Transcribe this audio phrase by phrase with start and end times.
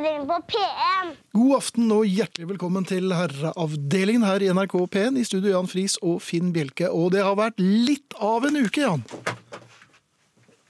[0.00, 1.16] Herreavdelingen på P1.
[1.36, 5.18] God aften og hjertelig velkommen til Herreavdelingen her i NRK P1.
[5.20, 6.88] I studio Jan Friis og Finn Bjelke.
[6.88, 9.02] Og det har vært litt av en uke, Jan.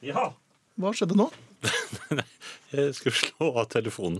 [0.03, 0.25] Ja.
[0.81, 1.29] Hva skjedde nå?
[2.75, 4.19] Jeg skulle slå av telefonen.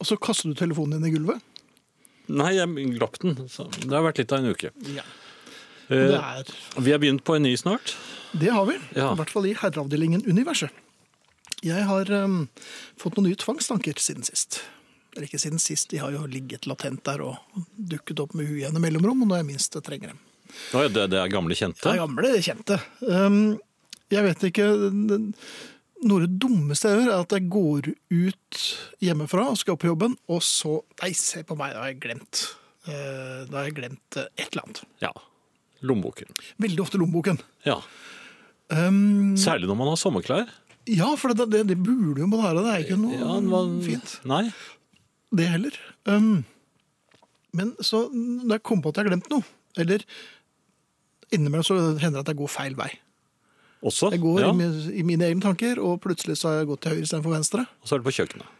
[0.00, 1.44] Og så kastet du telefonen din i gulvet.
[2.34, 3.36] Nei, jeg glapp den.
[3.52, 4.70] Så det har vært litt av en uke.
[4.96, 5.04] Ja.
[5.90, 7.94] Eh, Det, er, Vi har begynt på en ny snart.
[8.32, 8.78] det har vi.
[8.96, 9.12] Ja.
[9.12, 10.72] I hvert fall i Herreavdelingen Universet.
[11.64, 12.42] Jeg har um,
[13.00, 14.60] fått noen nye tvangstanker siden sist.
[15.14, 17.36] Eller ikke siden sist, de har jo ligget latent der og
[17.78, 20.18] dukket opp med ujevne mellomrom, og når jeg minst trenger dem.
[20.74, 21.88] Å, ja, det, det er gamle Det kjente.
[21.92, 22.76] er gamle, kjente.
[23.08, 23.38] Um,
[24.12, 24.66] jeg vet ikke
[26.04, 28.58] Noe av det dummeste jeg gjør, er at jeg går ut
[29.06, 32.42] hjemmefra og skal på jobben, og så Nei, se på meg, da har jeg glemt.
[32.84, 34.82] Uh, Da har jeg glemt eh, et eller annet.
[35.00, 35.12] Ja.
[35.86, 36.34] Lommeboken.
[36.60, 37.40] Veldig ofte lommeboken.
[37.64, 37.78] Ja.
[38.68, 40.52] Um, Særlig når man har sommerklær.
[40.90, 42.64] Ja, for det, det, det burde jo være det.
[42.64, 43.70] Det er ikke noe Ja, var...
[43.84, 44.42] fint, Nei.
[45.34, 45.78] det heller.
[46.04, 46.44] Um,
[47.54, 49.46] men så da jeg kom på at jeg har glemt noe,
[49.80, 50.04] eller
[51.34, 52.90] innimellom så hender det at jeg går feil vei.
[53.84, 54.10] Også.
[54.14, 54.50] Jeg går ja.
[54.52, 57.64] i, i mine egne tanker, og plutselig så har jeg gått til høyre istedenfor venstre.
[57.82, 58.52] Og så er det på kjøkkenet.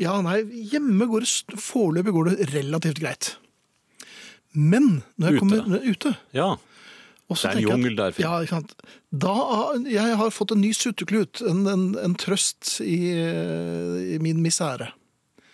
[0.00, 0.40] Ja, nei,
[0.72, 3.34] hjemme går det foreløpig går det relativt greit.
[4.56, 5.40] Men når jeg Ute.
[5.40, 6.48] kommer ute Ja.
[7.30, 8.72] Og så Det er en jungel der, Ja, ikke sant.
[9.14, 9.34] Da
[9.86, 12.98] jeg har fått en ny sutteklut, en, en, en trøst i,
[14.16, 14.90] i min misere.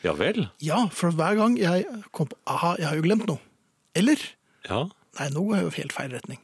[0.04, 0.47] Ja vel.
[0.62, 1.84] Ja, for hver gang jeg
[2.16, 3.41] kom på Aha, jeg har jo glemt noe.
[3.97, 4.16] Eller
[4.69, 4.86] Ja.
[5.19, 6.42] Nei, nå går jeg jo helt feil retning.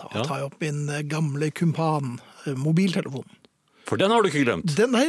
[0.00, 0.22] Da Ja.
[0.26, 3.38] tar jeg opp min eh, gamle kumpan, eh, mobiltelefonen.
[3.86, 4.74] For den har du ikke glemt.
[4.78, 5.04] Den, nei,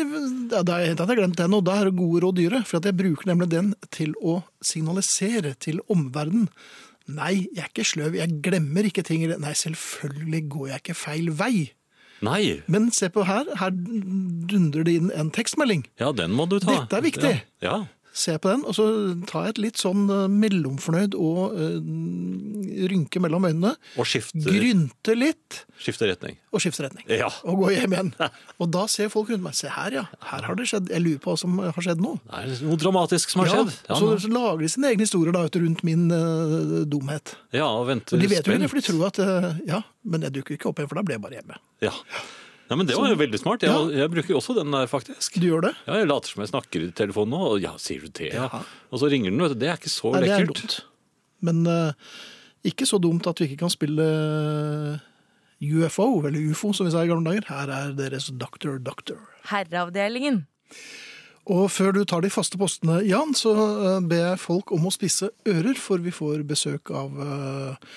[0.49, 2.63] da har jeg glemt den, og da er det gode råd dyre.
[2.65, 6.49] For at jeg bruker nemlig den til å signalisere til omverdenen.
[7.11, 9.25] Nei, jeg er ikke sløv, jeg glemmer ikke ting.
[9.27, 11.55] Nei, selvfølgelig går jeg ikke feil vei.
[12.23, 12.61] Nei.
[12.71, 15.83] Men se på her, her dundrer det inn en tekstmelding.
[15.99, 16.77] Ja, den må du ta.
[16.85, 17.33] Dette er viktig.
[17.63, 17.67] Ja.
[17.67, 18.02] ja.
[18.13, 18.83] Se på den, og så
[19.25, 21.77] tar jeg et litt sånn eh, mellomfornøyd og eh,
[22.91, 23.71] rynke mellom øynene.
[23.97, 24.43] Og skifter.
[24.45, 26.35] Grynte litt, Skifter retning.
[26.53, 27.07] og skifter retning.
[27.09, 27.31] Ja.
[27.49, 28.11] Og gå hjem igjen.
[28.61, 29.55] Og da ser folk rundt meg.
[29.57, 30.03] Se her, ja.
[30.29, 30.91] Her har det skjedd.
[30.93, 32.13] Jeg lurer på hva som har skjedd nå.
[32.29, 33.73] Det er noe dramatisk som har Ja, skjedd.
[33.89, 37.33] Ja, så, så lager de sine egne historier da, rundt min eh, dumhet.
[37.57, 38.23] ja og venter spent.
[38.23, 40.69] de vet jo ikke det, for de tror at eh, Ja, men jeg dukker ikke
[40.71, 41.59] opp igjen, for da blir jeg bare hjemme.
[41.83, 41.91] Ja.
[42.73, 43.61] Nei, men det var jo veldig smart.
[43.61, 44.01] Jeg, Ja.
[44.01, 45.35] jeg bruker også den der, faktisk.
[45.37, 45.73] Du gjør det?
[45.85, 48.31] Ja, Jeg later som jeg snakker i telefonen nå, og ja, sier du det?
[48.33, 48.49] Ja.
[48.49, 48.63] Ja.
[48.89, 49.59] Og så ringer den, vet du.
[49.61, 50.79] Det er ikke så Nei, det er dumt.
[51.45, 51.93] Men uh,
[52.65, 54.97] ikke så dumt at vi ikke kan spille eh,
[55.83, 57.45] UFO, eller UFO som vi sa i gamle dager.
[57.51, 59.19] Her er deres Doctor Doctor.
[59.51, 60.45] Herreavdelingen.
[61.51, 64.93] Og før du tar de faste postene, Jan, så eh, ber jeg folk om å
[64.95, 67.91] spisse ører, for vi får besøk av eh,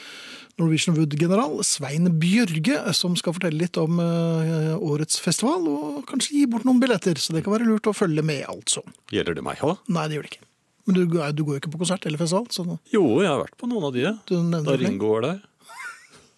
[0.56, 6.44] Norwegian Wood-general Svein Bjørge, som skal fortelle litt om eh, årets festival, og kanskje gi
[6.49, 7.19] bort noen billetter.
[7.21, 8.81] Så det kan være lurt å følge med, altså.
[9.12, 9.77] Gjelder det meg òg?
[9.93, 10.47] Nei, det gjør det ikke.
[10.87, 12.65] Men du, du går jo ikke på konsert eller festival, så
[12.95, 14.06] Jo, jeg har vært på noen av de.
[14.31, 14.78] du Da det.
[14.87, 15.45] Ringo var der.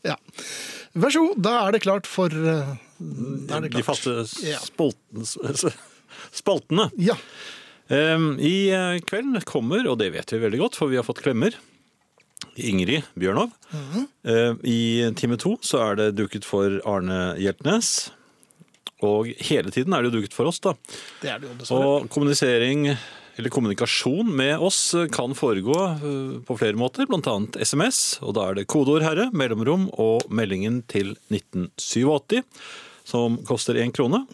[0.06, 0.16] Ja.
[0.98, 3.76] Vær så god, da er det klart for eh, det klart.
[3.76, 4.16] De faste
[4.64, 5.26] spolten,
[6.34, 6.88] spaltene.
[6.98, 7.14] Ja.
[7.88, 8.54] I
[9.06, 11.54] kvelden kveld kommer, og det vet vi veldig godt, for vi har fått klemmer,
[12.58, 13.50] Ingrid Bjørnov.
[13.70, 14.58] Mm -hmm.
[14.64, 18.10] I time to så er det duket for Arne Hjeltnes.
[19.04, 20.74] Og hele tiden er det jo duket for oss, da.
[21.22, 21.86] Det er det jo dessverre.
[21.86, 22.88] Og kommunisering,
[23.38, 24.80] eller kommunikasjon med oss
[25.14, 28.18] kan foregå eh, på flere måter, annet SMS.
[28.26, 32.42] Og da er det kodeord herre, mellomrom og meldingen til 1987,
[33.06, 34.24] som koster én krone.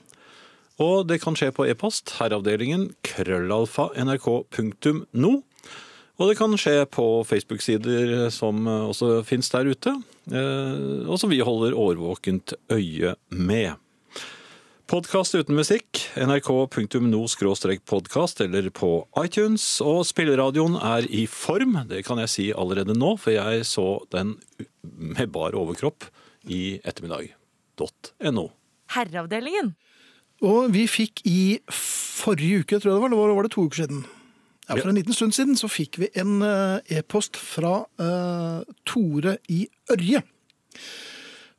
[0.82, 5.34] Og det kan skje på e-post, herreavdelingen, krøllalfa, nrk.no.
[6.14, 9.90] Og det kan skje på Facebook-sider som også finnes der ute,
[10.30, 13.74] eh, og som vi holder årvåkent øye med.
[14.84, 19.80] Podkast uten musikk, nrk.no-podkast eller på iTunes.
[19.82, 24.36] Og spilleradioen er i form, det kan jeg si allerede nå, for jeg så den
[24.84, 26.04] med bar overkropp
[26.46, 28.52] i ettermiddag.no.
[28.94, 29.74] Herreavdelingen.
[30.44, 33.82] Og vi fikk i forrige uke, tror jeg det var, eller var det to uker
[33.82, 34.06] siden?
[34.68, 39.36] Ja, For en liten stund siden så fikk vi en eh, e-post fra uh, Tore
[39.52, 40.22] i Ørje.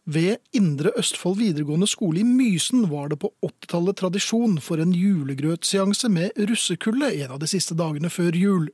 [0.06, 6.12] Ved Indre Østfold videregående skole i Mysen var det på 80-tallet tradisjon for en julegrøtseanse
[6.14, 8.68] med russekulde en av de siste dagene før jul.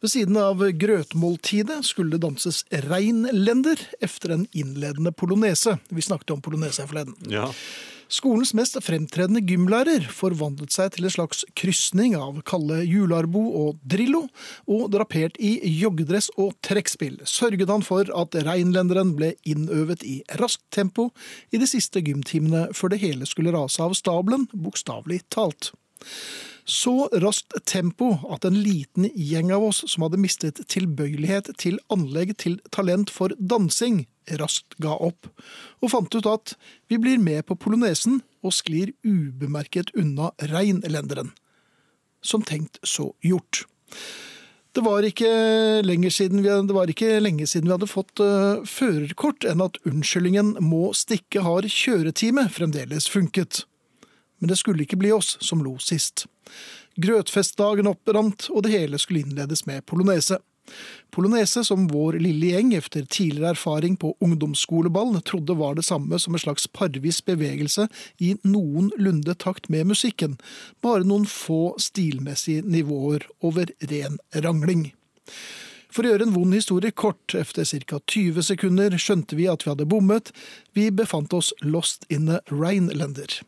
[0.00, 5.76] Ved siden av grøtmåltidet skulle det danses reinlender efter en innledende polonese.
[5.88, 7.16] Vi snakket om polonese her forleden.
[7.32, 7.50] Ja.
[8.12, 14.26] Skolens mest fremtredende gymlærer forvandlet seg til en slags krysning av Kalle Jularbo og Drillo,
[14.70, 20.62] og drapert i joggedress og trekkspill sørget han for at reinlenderen ble innøvet i raskt
[20.74, 21.08] tempo
[21.50, 25.72] i de siste gymtimene før det hele skulle rase av stabelen, bokstavelig talt.
[26.66, 32.32] Så raskt tempo at en liten gjeng av oss som hadde mistet tilbøyelighet til anlegg
[32.42, 34.02] til talent for dansing,
[34.40, 35.28] raskt ga opp,
[35.78, 36.56] og fant ut at
[36.90, 41.30] vi blir med på polonesen og sklir ubemerket unna reinelenderen.
[42.26, 43.62] Som tenkt, så gjort.
[44.74, 45.30] Det var ikke,
[46.10, 50.58] siden vi, det var ikke lenge siden vi hadde fått uh, førerkort enn at unnskyldningen
[50.60, 53.62] 'må stikke har kjøretime' fremdeles funket.
[54.38, 56.26] Men det skulle ikke bli oss som lo sist.
[56.96, 60.38] Grøtfestdagen opprant, og det hele skulle innledes med polonese.
[61.10, 66.34] Polonese som vår lille gjeng efter tidligere erfaring på ungdomsskoleball trodde var det samme som
[66.34, 67.86] en slags parvis bevegelse
[68.18, 70.36] i noenlunde takt med musikken,
[70.82, 74.90] bare noen få stilmessige nivåer over ren rangling.
[75.90, 78.00] For å gjøre en vond historie kort, efter ca.
[78.12, 80.32] 20 sekunder skjønte vi at vi hadde bommet,
[80.76, 83.40] vi befant oss lost in a Rhinelander.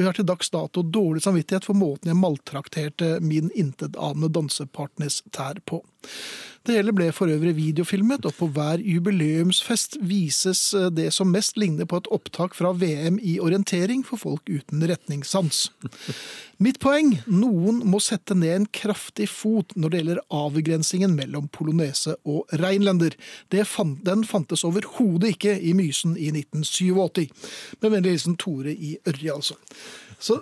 [0.00, 5.18] Og jeg har til dags dato dårlig samvittighet for måten jeg maltrakterte min intetanende dansepartners
[5.36, 5.82] tær på.
[6.60, 11.56] Det hele ble for øvrig videofilmet, og på hver jubileumsfest vises eh, det som mest
[11.56, 15.70] ligner på et opptak fra VM i orientering for folk uten retningssans.
[16.60, 22.18] Mitt poeng noen må sette ned en kraftig fot når det gjelder avgrensingen mellom polonese
[22.28, 23.16] og reinlender.
[23.48, 27.32] Den fantes overhodet ikke i Mysen i 1987.
[27.80, 29.56] Med vennlig hilsen Tore i Ørje, altså.
[30.20, 30.36] Så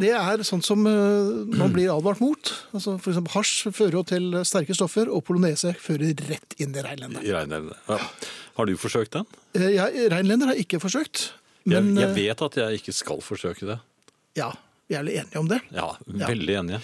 [0.00, 2.50] det er sånn som eh, man blir advart mot.
[2.76, 6.82] Altså for eksempel hasj fører jo til sterke stoffer, og polonese fører rett inn i
[6.84, 7.24] reinlender.
[7.24, 7.78] I reinlender.
[7.88, 7.96] Ja.
[8.58, 9.24] Har du forsøkt den?
[9.56, 11.30] Eh, Jeg, reinlender har jeg ikke forsøkt,
[11.64, 13.78] men jeg jeg, vet at jeg ikke skal forsøke det.
[14.36, 14.50] ja,
[14.90, 15.60] vi er litt enige om det.
[15.72, 15.88] Ja,
[16.28, 16.80] veldig enig.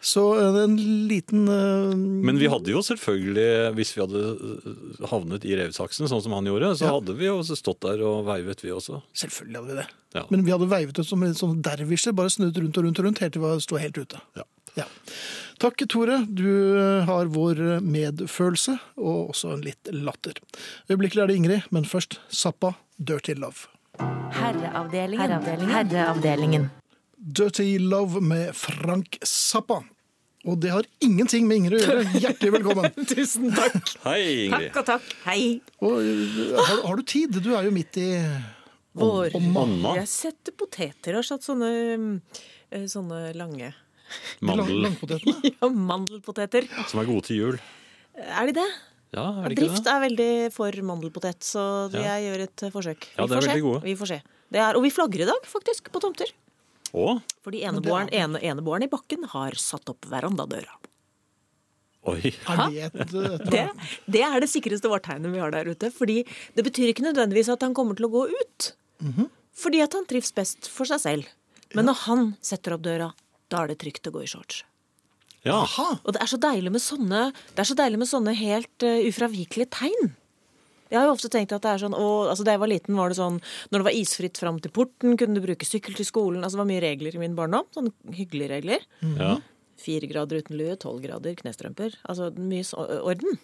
[0.00, 0.76] Så eh, en
[1.08, 6.22] liten uh, Men vi hadde jo selvfølgelig, hvis vi hadde øh, havnet i revsaksen, sånn
[6.22, 6.92] som han gjorde, så Ja.
[6.98, 9.02] hadde vi jo stått der og veivet, vi også.
[9.18, 9.88] Selvfølgelig hadde vi det.
[10.14, 10.24] Ja.
[10.30, 13.22] Men vi hadde veivet som en sånn dervisjer, bare snudd rundt og rundt og rundt
[13.24, 14.22] helt til vi sto helt ute.
[14.38, 14.46] Ja.
[14.78, 14.84] Ja.
[15.58, 16.20] Takk, Tore.
[16.30, 16.46] Du
[16.78, 20.38] eh, har vår medfølelse, og også en litt latter.
[20.90, 23.66] Øyeblikkelig er det Ingrid, men først Zappa, Dirty Love.
[23.98, 25.24] Herreavdelingen.
[25.24, 25.74] Herreavdelingen.
[25.74, 26.70] Herreavdelingen.
[27.32, 29.82] Dirty Love med Frank Zappa.
[30.48, 32.20] Og det har ingenting med Ingrid å gjøre.
[32.22, 32.94] Hjertelig velkommen.
[33.10, 33.90] Tusen takk.
[34.06, 34.68] Hei, Ingrid.
[34.70, 35.08] Takk og takk.
[35.26, 35.42] Hei.
[35.84, 37.40] Og, eh, har, har du tid?
[37.44, 38.06] Du er jo midt i
[38.98, 39.34] Vår.
[39.36, 39.92] Omma.
[40.00, 41.68] Jeg setter poteter og har satt sånne,
[42.72, 43.74] eh, sånne lange
[44.40, 45.50] Mandel, langpotetene.
[45.58, 46.64] ja, mandelpoteter.
[46.88, 47.58] som er gode til jul.
[48.24, 48.68] Er de det?
[49.14, 49.92] Ja, er det ikke Drift det?
[49.92, 52.16] er veldig for mandelpotet, så Ja.
[52.24, 53.06] gjør et forsøk.
[53.18, 53.60] Ja, Vi det er får se.
[53.68, 53.82] gode.
[53.84, 54.18] Vi får se.
[54.48, 56.32] Det er, og vi flagger i dag, faktisk, på tomter.
[56.96, 60.76] Å, Fordi eneboeren, ene, eneboeren i bakken har satt opp verandadøra.
[62.08, 62.32] oi.
[62.48, 63.64] Er det et, et Det,
[64.06, 65.90] det er det sikreste vårtegnet vi har der ute.
[65.92, 66.22] Fordi
[66.56, 68.72] det betyr ikke nødvendigvis at han kommer til å gå ut.
[69.04, 69.28] Mhm.
[69.58, 71.30] Fordi at han trives best for seg selv.
[71.74, 73.10] Men når han setter opp døra,
[73.50, 74.62] da er det trygt å gå i shorts.
[75.44, 75.64] Ja,
[76.04, 78.98] Og det er så deilig med sånne, det er så deilig med sånne helt uh,
[79.06, 80.10] ufravikelige tegn.
[80.90, 82.96] Jeg har jo ofte tenkt at det er sånn, og, altså Da jeg var liten,
[82.96, 83.36] var det sånn
[83.68, 86.42] Når det var isfritt fram til porten, kunne du bruke sykkel til skolen.
[86.42, 87.68] altså Det var mye regler i min barndom.
[87.76, 88.88] Sånne hyggelige regler.
[89.04, 89.36] ja.
[89.78, 91.92] Fire grader uten lue, tolv grader knestrømper.
[92.10, 93.36] Altså mye så, orden.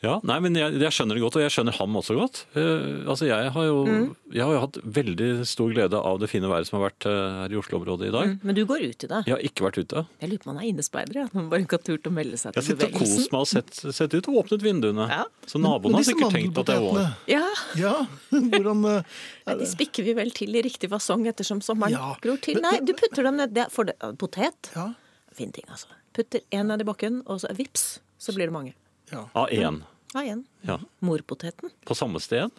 [0.00, 2.36] Ja, nei, men jeg, jeg skjønner det godt, og jeg skjønner ham også godt.
[2.54, 4.04] Uh, altså, jeg har, jo, Mm.
[4.30, 7.16] jeg har jo hatt veldig stor glede av det fine været som har vært uh,
[7.42, 8.36] her i Oslo-området i dag.
[8.46, 9.20] Men du går ut i det.
[9.26, 10.04] Jeg har ikke vært ute.
[10.22, 11.18] Jeg lurer på om han er innespeider.
[11.18, 11.26] Ja.
[11.34, 13.40] man bare ikke har turt å melde seg Jeg har Jeg sittet og kost meg
[13.42, 15.08] og sett, sett ut og åpnet vinduene.
[15.10, 15.24] Ja.
[15.50, 17.02] Så naboene har sikkert tenkt at det er vår.
[17.34, 17.44] Ja,
[17.82, 17.94] Ja,
[18.54, 19.18] hvordan eh,
[19.50, 22.14] er De spikker vi vel til i riktig fasong ettersom sommeren Ja.
[22.22, 22.62] gror til.
[22.62, 24.70] Nei, du putter dem ned det er for det, Potet.
[24.78, 24.92] Ja,
[25.34, 25.90] Fin ting, altså.
[26.14, 28.74] Putter én ned i bakken, og så vips, så blir det mange.
[29.12, 29.26] ja.
[29.38, 29.82] Av én.
[30.14, 30.44] Ja, igjen.
[30.64, 30.78] Ja.
[31.04, 31.70] Morpoteten.
[31.84, 32.50] På samme sted?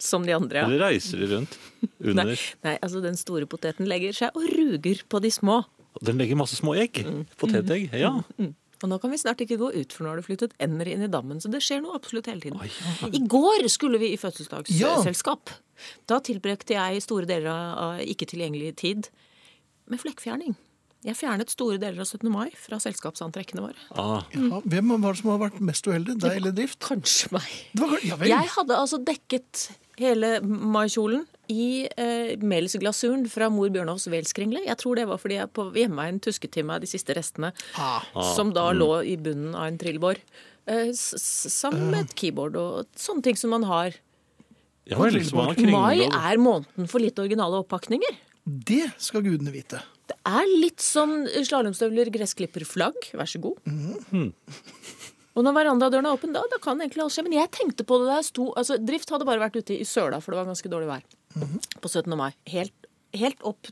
[0.00, 0.64] Som de andre, ja.
[0.68, 1.58] Eller reiser de rundt?
[2.00, 2.30] Under?
[2.30, 5.58] Nei, nei, altså den store poteten legger seg og ruger på de små.
[6.06, 7.02] Den legger masse små egg.
[7.04, 7.24] Mm.
[7.40, 7.90] Potetegg.
[7.98, 8.14] Ja.
[8.80, 11.02] Og nå kan vi snart ikke gå ut, for nå har det flyttet ender inn
[11.04, 11.42] i dammen.
[11.42, 12.62] Så det skjer noe absolutt hele tiden.
[13.12, 14.22] I går skulle vi i Ja.
[14.22, 15.52] fødselsdagsselskap.
[16.08, 19.10] Da tilbrakte jeg store deler av ikke tilgjengelig tid
[19.90, 20.56] med flekkfjerning.
[21.00, 22.28] Jeg fjernet store deler av 17.
[22.28, 23.84] mai fra selskapsantrekkene våre.
[23.96, 26.18] Ah, Ja, hvem var det som har vært mest uheldig?
[26.20, 26.78] Deg eller Drift?
[26.84, 27.46] Kanskje meg.
[27.72, 28.18] Det var, ja.
[28.28, 34.60] Jeg hadde altså dekket hele maikjolen i eh, melsglasuren fra mor Bjørnovs velskringle.
[34.66, 38.04] Jeg tror det var fordi jeg på hjemmeveien tusket til meg de siste restene, Ah.
[38.36, 40.20] som da lå i bunnen av en trillebår.
[40.68, 43.96] Eh, sammen med et keyboard og sånne ting som man har.
[44.86, 48.20] ja liksom man har Mai er måneden for litt originale oppakninger.
[48.44, 49.80] Det skal gudene vite.
[50.10, 52.98] Det er litt som slalåmstøvler, gressklipper, flagg.
[53.16, 53.60] Vær så god.
[55.38, 57.24] Og når verandadøren er åpen, da, da kan egentlig alt skje.
[57.28, 60.18] Men jeg tenkte på det jeg sto altså, Drift hadde bare vært ute i søla,
[60.20, 61.06] for det var ganske dårlig vær.
[61.80, 62.10] På 17.
[62.18, 62.32] mai.
[62.50, 62.74] Helt
[63.16, 63.66] helt opp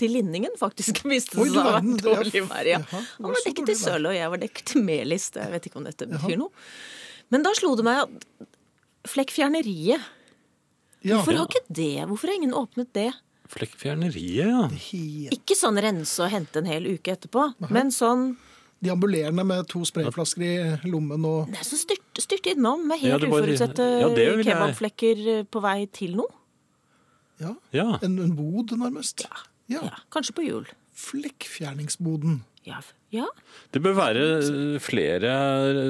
[0.00, 2.66] til linningen, faktisk, viste det seg å være dårlig vær.
[2.68, 2.80] Ja.
[2.80, 5.26] Jaha, var Han var dekket i Søla søle, og jeg var dekket i melis.
[5.36, 6.64] Jeg vet ikke om dette betyr noe.
[7.30, 8.48] Men da slo det meg at
[9.10, 10.08] flekkfjerneriet
[11.00, 11.92] Ja, Hvorfor har ikke det?
[12.10, 13.10] Hvorfor har ingen åpnet det?
[13.50, 15.30] Flekkfjerneriet, ja.
[15.34, 18.36] Ikke sånn rense og hente en hel uke etterpå, men sånn
[18.80, 23.00] De ambulerende med to sprayflasker i lommen og Det er så styrt, styrt innom med
[23.02, 24.08] helt ja, bare- uforutsette ja,
[24.46, 26.30] kebabflekker på vei til noe.
[27.40, 27.98] Ja, Ja.
[28.02, 29.26] en, en bod, nærmest.
[29.26, 29.42] Ja.
[29.68, 30.66] Ja, kanskje på jul.
[30.94, 32.40] Flekkfjerningsboden.
[32.66, 32.80] Ja.
[33.10, 33.26] Ja.
[33.74, 34.24] Det bør være
[34.82, 35.30] flere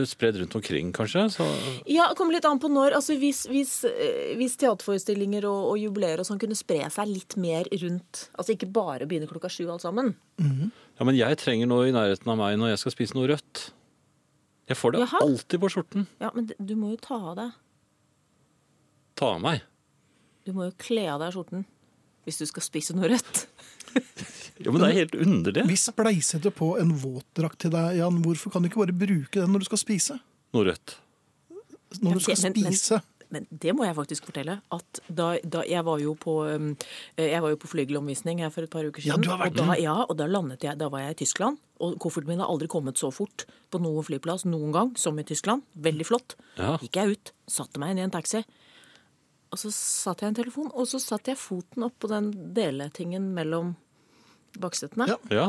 [0.08, 1.26] spredd rundt omkring, kanskje.
[1.34, 1.46] Så,
[1.88, 2.94] Ja, det kommer litt an på når.
[2.96, 7.36] Altså, hvis, hvis, eh, hvis teaterforestillinger og, og jubileer og sånn kunne spre seg litt
[7.40, 10.14] mer rundt Altså ikke bare begynne klokka sju alt sammen.
[10.40, 13.66] ja, men jeg trenger noe i nærheten av meg når jeg skal spise noe rødt.
[14.70, 15.20] Jeg får det Jaha.
[15.26, 16.06] alltid på skjorten.
[16.22, 17.52] Ja, men du må jo ta av deg.
[19.18, 19.60] Ta av meg.
[20.46, 21.64] Du må jo kle av deg skjorten
[22.26, 23.46] hvis du skal spise noe rødt.
[24.60, 25.62] Jo, men det er helt underlig.
[25.70, 29.54] Hvis bleisete på en våtdrakt til deg, Jan, hvorfor kan du ikke bare bruke den
[29.54, 30.18] når du skal spise?
[30.52, 30.98] Noe rødt.
[32.04, 32.98] Når du skal spise.
[33.30, 34.58] Men det må jeg faktisk fortelle.
[34.74, 36.72] At da, da jeg var jo på um,
[37.16, 39.14] jeg var jo på flygelomvisning her for et par uker siden.
[39.14, 41.20] Ja, du har vært og da, ja, og da landet jeg, da var jeg i
[41.22, 41.60] Tyskland.
[41.80, 45.24] Og kofferten min har aldri kommet så fort på noen flyplass noen gang som i
[45.26, 45.64] Tyskland.
[45.78, 46.36] Veldig flott.
[46.58, 46.74] Ja.
[46.82, 48.42] Gikk jeg ut, satte meg inn i en taxi.
[49.50, 53.32] Og så satt jeg en telefon, og så satte jeg foten opp på den deletingen
[53.34, 53.72] mellom
[54.62, 55.08] bakstøttene.
[55.10, 55.16] Ja.
[55.34, 55.46] Ja.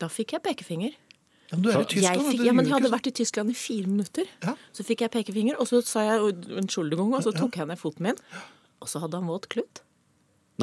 [0.00, 0.94] Da fikk jeg pekefinger.
[1.50, 2.28] Ja, men du er i Jeg Tyskland.
[2.30, 4.30] fikk, ja, men jeg hadde vært i Tyskland i fire minutter.
[4.46, 4.54] Ja.
[4.76, 8.06] Så fikk jeg pekefinger, og så sa jeg unnskyldning, og så tok jeg ned foten
[8.06, 8.20] min.
[8.80, 9.82] Og så hadde han våt klut.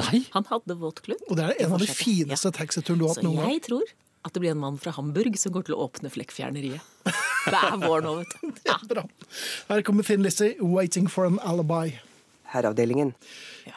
[0.00, 0.24] Nei.
[0.32, 1.20] Han hadde våt klut.
[1.28, 3.52] Og det er en av de fineste fineste taxiturene du har hatt noen gang.
[3.52, 3.84] jeg tror
[4.24, 6.80] at det blir en mann fra Hamburg som går til å åpne flekkfjerneriet.
[7.04, 8.52] Det er vår nå, vet du.
[8.68, 8.76] Ja.
[8.90, 9.04] Bra.
[9.68, 11.98] Her kommer Finn Lizzie, 'Waiting for an Alibi'.
[12.52, 13.12] Herreavdelingen.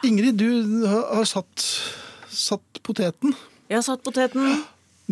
[0.06, 1.64] Ingrid, du har satt,
[2.32, 3.34] satt poteten.
[3.68, 4.62] Jeg har satt poteten.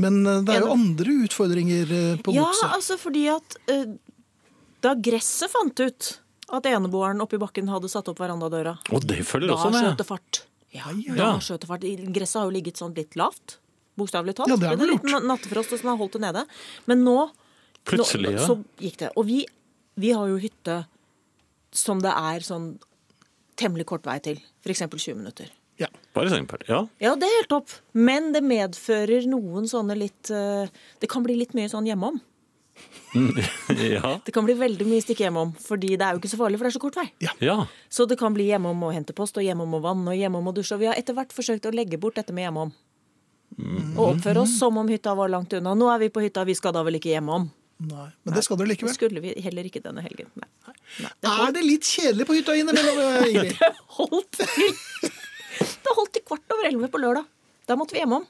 [0.00, 1.90] Men eh, det er jo andre utfordringer
[2.22, 2.70] på på Ja, godset.
[2.76, 3.84] altså fordi at eh,
[4.84, 6.10] da gresset fant ut
[6.50, 9.84] at eneboeren oppi bakken hadde satt opp verandadøra Og det følger Da også med.
[9.84, 10.40] skjøt det fart.
[10.72, 11.38] Ja, ja, da ja.
[11.42, 11.84] skjøt det fart.
[12.16, 13.58] Gresset har jo ligget sånn litt lavt.
[13.98, 14.48] Bokstavelig talt.
[14.48, 16.46] Ja, det har Men det en liten nattefrost sånn har holdt det nede.
[16.88, 17.18] Men nå,
[17.84, 18.46] Plutselig, nå ja.
[18.46, 19.10] så gikk det.
[19.18, 19.42] Og vi,
[20.00, 20.84] vi har jo hytte
[21.74, 22.72] som det er sånn
[23.60, 24.40] temmelig kort vei til.
[24.64, 24.86] F.eks.
[24.88, 25.52] 20 minutter.
[25.80, 25.88] Ja.
[26.16, 26.64] Bare eksempel.
[26.68, 26.82] Ja.
[27.00, 27.76] Ja, det er helt topp.
[27.96, 30.68] Men det medfører noen sånne litt eh,
[31.00, 32.18] Det kan bli litt mye sånn hjemom.
[33.94, 34.20] ja.
[34.24, 36.68] Det kan bli veldig mye stikk hjemom, fordi det er jo ikke så farlig, for
[36.68, 37.06] det er så kort vei.
[37.44, 37.56] Ja.
[37.92, 40.54] Så det kan bli hjemom å hente post, og hjemom å vanne, og hjemom å
[40.56, 40.76] dusje.
[40.76, 42.72] Og vi har etter hvert forsøkt å legge bort dette med hjemom.
[43.96, 45.74] Og oppføre oss som om hytta var langt unna.
[45.76, 47.48] Nå er vi på hytta, vi skal da vel ikke hjemom?
[47.90, 50.28] Nei, men det skal dere Det skulle vi heller ikke denne helgen.
[50.36, 50.69] Nei.
[50.98, 51.10] Nei.
[51.22, 53.56] Det Er det litt kjedelig på hytta innimellom, Ingrid?
[53.60, 57.26] det holdt til Det holdt til kvart over elleve på lørdag.
[57.68, 58.24] Da måtte vi hjemom.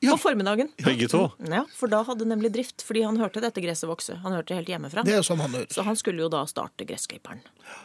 [0.00, 0.12] Ja.
[0.14, 0.68] På formiddagen.
[0.84, 1.24] Begge to.
[1.50, 4.14] Ja, For da hadde nemlig drift, fordi han hørte dette gresset vokse.
[4.22, 5.02] Han hørte det helt hjemmefra.
[5.04, 5.72] Det er jo sånn han hører.
[5.74, 7.40] Så han skulle jo da starte gressklipperen.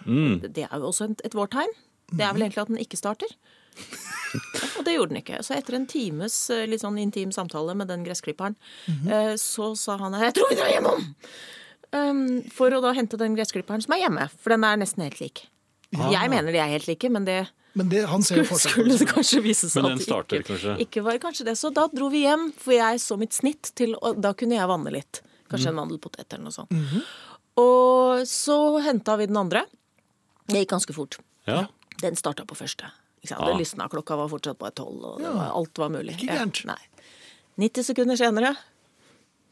[0.05, 0.43] Mm.
[0.45, 1.73] Det er jo også et, et vårtegn.
[2.13, 3.33] Det er vel egentlig at den ikke starter.
[4.77, 5.41] Og det gjorde den ikke.
[5.45, 8.55] Så etter en times eh, litt sånn intim samtale med den gressklipperen,
[9.09, 11.07] eh, så sa han jeg tror vi drar hjemom!
[11.93, 15.19] Um, for å da hente den gressklipperen som er hjemme, for den er nesten helt
[15.21, 15.43] lik.
[15.93, 17.43] Jeg mener de er helt like, men det
[17.77, 20.73] Men det, han ser skulle, skulle det kanskje vise seg at starter ikke, kanskje?
[20.85, 21.55] ikke var kanskje det.
[21.57, 24.69] Så da dro vi hjem, for jeg så mitt snitt til å Da kunne jeg
[24.69, 25.21] vanne litt.
[25.49, 26.73] Kanskje en mandelpotet eller noe sånt.
[27.61, 29.65] Og så henta vi den andre.
[30.49, 31.19] Det gikk ganske fort.
[31.49, 31.67] Ja.
[32.01, 32.89] Den starta på første.
[33.21, 33.41] Ikke sant?
[33.41, 33.53] Ah.
[33.53, 36.17] Det lysna, klokka var fortsatt bare tolv, og det var, alt var mulig.
[36.17, 36.63] Ikke gærent.
[36.65, 37.09] Ja, nei.
[37.61, 38.55] 90 sekunder senere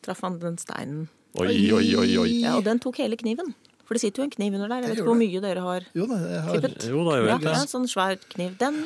[0.02, 1.10] traff han den steinen.
[1.40, 2.32] Oi, oi, oi, oi.
[2.44, 3.54] Ja, og den tok hele kniven.
[3.88, 4.84] For det sitter jo en kniv under der.
[4.84, 6.86] Jeg vet ikke hvor mye dere har Jo da, har klippet.
[6.92, 7.56] Jo da, jeg Ja, det.
[7.56, 8.54] ja, sånn svær kniv.
[8.60, 8.78] Den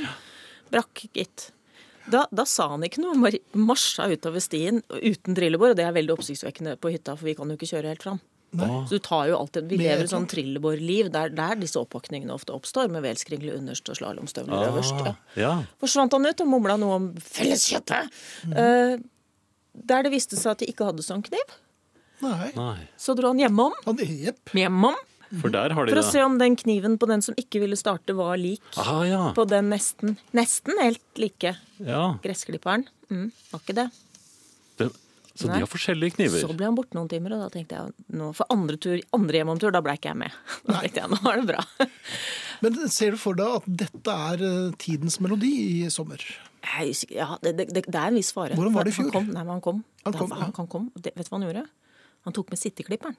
[0.73, 1.49] brakk, gitt.
[2.09, 5.73] Da, da sa han ikke noe, Han marsja utover stien uten trillebår.
[5.73, 8.21] Og det er veldig oppsiktsvekkende på hytta, for vi kan jo ikke kjøre helt fram.
[8.55, 8.69] Nei.
[8.87, 12.31] Så du tar jo alltid, Vi Med lever et sånn trillebårliv der, der disse oppakningene
[12.33, 15.01] ofte oppstår, med velskringle underst og slalåmstøvler øverst.
[15.01, 15.11] Ja.
[15.11, 15.51] Ah, ja.
[15.81, 18.13] Forsvant han ut og mumla noe om felleskjøttet.
[18.55, 18.95] Eh,
[19.75, 21.57] der det viste seg at de ikke hadde sånn kniv,
[22.24, 22.51] Nei.
[22.55, 22.88] Nei.
[22.98, 23.74] så dro han hjemom.
[23.86, 24.53] Han, jepp.
[24.55, 24.95] hjemom
[25.41, 26.12] For der har de for å det.
[26.13, 29.22] se om den kniven på den som ikke ville starte, var lik Aha, ja.
[29.36, 32.03] på den nesten, nesten helt like ja.
[32.24, 32.86] gressklipperen.
[33.12, 33.88] Mm, var ikke det.
[34.79, 34.88] Det,
[35.36, 35.57] så Nei.
[35.57, 36.45] de har forskjellige kniver.
[36.45, 39.41] Så ble han borte noen timer, og da tenkte jeg nå, for andre, tur, andre
[39.41, 40.38] hjemomtur, da ble ikke jeg med.
[40.69, 41.88] Da tenkte jeg, nå er det bra.
[42.63, 45.51] Men ser du for deg at dette er eh, tidens melodi
[45.84, 46.22] i sommer?
[46.65, 46.95] Jeg.
[47.13, 48.55] Ja, det, det, det er en viss fare.
[48.55, 49.12] Hvordan var det i Han fjor?
[49.17, 49.84] kom, nei, men han kom.
[50.05, 50.38] Han Da- ja.
[50.45, 50.88] han, han kom.
[50.95, 51.65] Vet du hva han gjorde?
[52.25, 53.17] Han tok med sitteklipperen.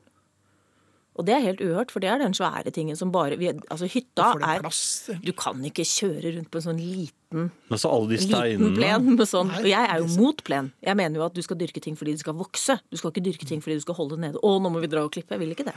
[1.16, 3.88] Og det er helt uhørt, for det er den svære tingen som bare vi, Altså,
[3.88, 5.08] hytta er plass.
[5.24, 8.76] Du kan ikke kjøre rundt på en sånn liten Men så alle de liten steinene
[8.76, 9.48] plen med sånn.
[9.54, 10.68] Nei, Og jeg er jo mot plen.
[10.84, 12.76] Jeg mener jo at du skal dyrke ting fordi de skal vokse.
[12.92, 14.42] Du skal ikke dyrke ting fordi du skal holde det nede.
[14.44, 15.32] Å, nå må vi dra og klippe.
[15.32, 15.76] Jeg vil ikke det.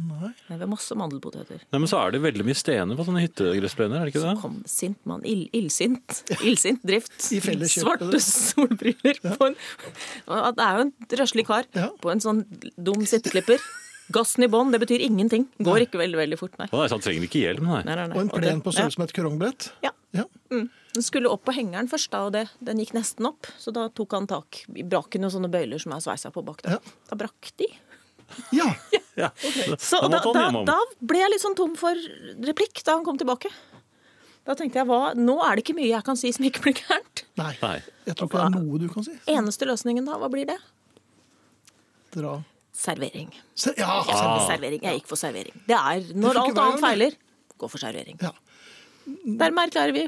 [0.00, 0.30] Nei.
[0.48, 1.60] Det er masse mandelpoteter.
[1.66, 4.32] Nei, men så er det veldig mye stener på sånne hyttegressplener, er det ikke det?
[4.36, 5.24] Så kom det sint mann.
[5.28, 6.22] Ill, illsint.
[6.46, 7.16] Illsint drift.
[7.34, 7.42] I.
[7.70, 11.90] Svarte solbriller på en Det er jo en røslig kar Ja.
[12.00, 12.44] på en sånn
[12.76, 13.60] dum sitteklipper.
[14.10, 15.46] Gassen i bånn, det betyr ingenting.
[15.62, 16.66] Går ikke veldig veldig fort, nei.
[16.72, 17.82] Nei, så han trenger ikke hjelm, nei.
[17.86, 18.16] nei, nei, nei.
[18.18, 18.80] Og en plen på ja.
[18.80, 19.68] størrelse med et krongbrett.
[19.86, 19.92] Ja.
[20.16, 20.24] Ja.
[20.50, 23.46] Den skulle opp på hengeren først, da, og det, den gikk nesten opp.
[23.62, 26.64] Så da tok han tak i noen og sånne bøyler som er sveisa på bak.
[26.66, 26.78] der.
[26.78, 26.96] Ja.
[27.12, 27.70] da brakk de.
[28.56, 28.66] ja.
[29.20, 29.30] Ja.
[29.78, 31.98] Så Da da, da, ble jeg litt sånn tom for
[32.46, 33.50] replikk da han kom tilbake.
[34.48, 36.74] Da tenkte jeg, hva, Nå er det ikke mye jeg kan si som ikke blir
[36.80, 37.24] gærent.
[37.40, 37.52] Nei.
[38.08, 39.16] Jeg tror ikke det er noe du kan si.
[39.30, 40.56] Eneste løsningen da, hva blir det?
[42.16, 42.38] Dra.
[42.80, 43.28] Servering.
[43.54, 44.46] Ser ja, Ja, servering.
[44.48, 44.82] servering.
[44.88, 45.60] Jeg gikk for servering.
[45.68, 47.16] Det er når det alt annet feiler,
[47.60, 48.16] gå for servering.
[48.24, 48.32] Ja.
[49.26, 50.06] Dermed erklærer vi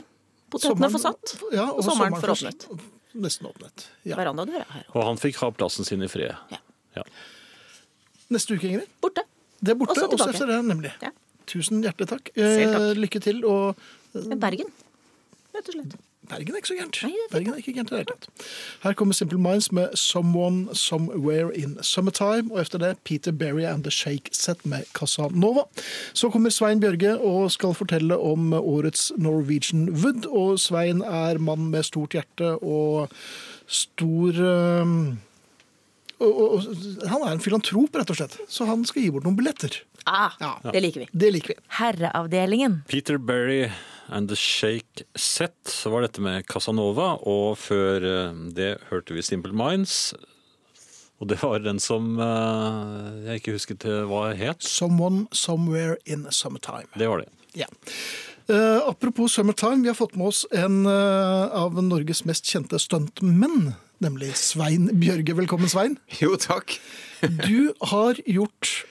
[0.53, 2.89] potetene for satt, Ja, og sommeren for for- åpnet.
[3.15, 3.87] Nesten åpnet.
[4.09, 4.17] Ja.
[4.17, 4.87] Verandadøra her.
[4.95, 6.33] Og han fikk ha plassen sin i fred.
[6.51, 6.59] Ja.
[6.97, 7.03] Ja.
[8.33, 8.95] Neste uke, Ingrid.
[9.05, 9.27] Borte.
[9.63, 10.95] Det er borte, Og så er det, nemlig.
[11.03, 11.13] Ja.
[11.47, 12.31] Tusen hjertelig takk.
[12.37, 12.89] Selv takk.
[12.89, 13.45] Eh, lykke til.
[13.45, 13.77] Og
[14.13, 14.73] Bergen,
[15.55, 16.01] rett og slett.
[16.31, 16.99] Bergen er ikke så gærent.
[17.05, 18.45] Er Bergen er ikke gærent i det hele tatt.
[18.83, 22.53] Her kommer Simple Minds med 'Someone Somewhere In Summertime'.
[22.53, 25.65] Og etter det Peter Berry and The Shake Set med Casanova.
[26.15, 30.27] Så kommer Svein Bjørge og skal fortelle om årets Norwegian Wood.
[30.27, 33.09] Og Svein er mann med stort hjerte og
[33.67, 35.17] stor eh,
[36.23, 38.37] og, og, han er en filantrop, rett og slett.
[38.49, 39.81] Så han skal gi bort noen billetter.
[40.07, 40.55] Ah, Ja.
[40.65, 41.09] Det liker vi.
[41.13, 41.59] Det liker vi.
[41.79, 42.83] Herreavdelingen.
[42.91, 43.71] Peter Berry
[44.09, 49.23] and The Shake Set så var dette med Casanova, og før eh, det hørte vi
[49.27, 50.13] Simple Minds.
[51.23, 54.59] Og det var den som eh, jeg ikke husket eh, hva het.
[54.67, 56.91] 'Someone Somewhere In Summertime'.
[56.99, 57.29] Det var det.
[57.55, 57.69] Ja.
[58.53, 63.71] Eh, apropos Summertime, vi har fått med oss en uh, av Norges mest kjente stuntmenn,
[64.05, 65.33] nemlig Svein Bjørge.
[65.39, 65.97] Velkommen, Svein.
[66.21, 66.75] Jo, takk.
[67.47, 68.83] Du har gjort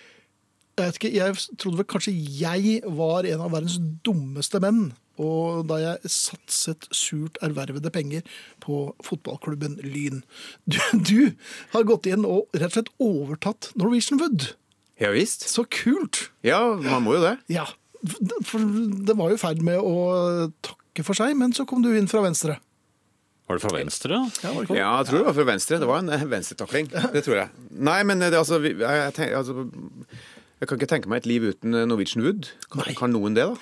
[0.80, 4.96] jeg, vet ikke, jeg trodde vel kanskje jeg var en av verdens dummeste menn.
[5.22, 8.24] Og da jeg satset surt ervervede penger
[8.64, 10.24] på fotballklubben Lyn.
[10.66, 11.20] Du, du
[11.76, 14.48] har gått inn og rett og slett overtatt Norwegian Wood.
[15.02, 15.46] Ja visst.
[15.52, 16.32] Så kult!
[16.48, 17.36] Ja, man må jo det.
[17.52, 17.68] Ja,
[18.48, 18.64] for
[19.08, 19.96] det var jo i ferd med å
[20.66, 22.58] takke for seg, men så kom du inn fra venstre.
[23.50, 24.18] Var det fra venstre?
[24.46, 24.78] Ja, det?
[24.80, 25.80] Ja, jeg tror det var fra venstre.
[25.82, 26.92] Det var en eh, venstretakling.
[27.14, 27.50] Det tror jeg.
[27.84, 29.66] Nei, men det, altså, jeg, jeg, tenk- altså
[30.62, 32.48] Jeg kan ikke tenke meg et liv uten eh, Norwegian Wood.
[32.72, 33.58] Kan, kan noen det, da?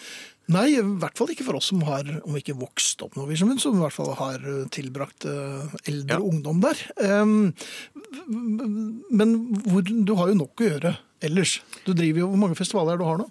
[0.49, 3.61] Nei, i hvert fall ikke for oss som har, om ikke vokst opp Norwegian Wood,
[3.61, 6.21] som i hvert fall har eh, tilbrakt eh, eldre Ja.
[6.25, 6.85] ungdom der.
[7.05, 7.51] Um,
[8.29, 10.93] men hvor, du har jo nok å gjøre
[11.25, 11.57] ellers.
[11.85, 13.27] Du driver jo, Hvor mange festivaler er det du har nå?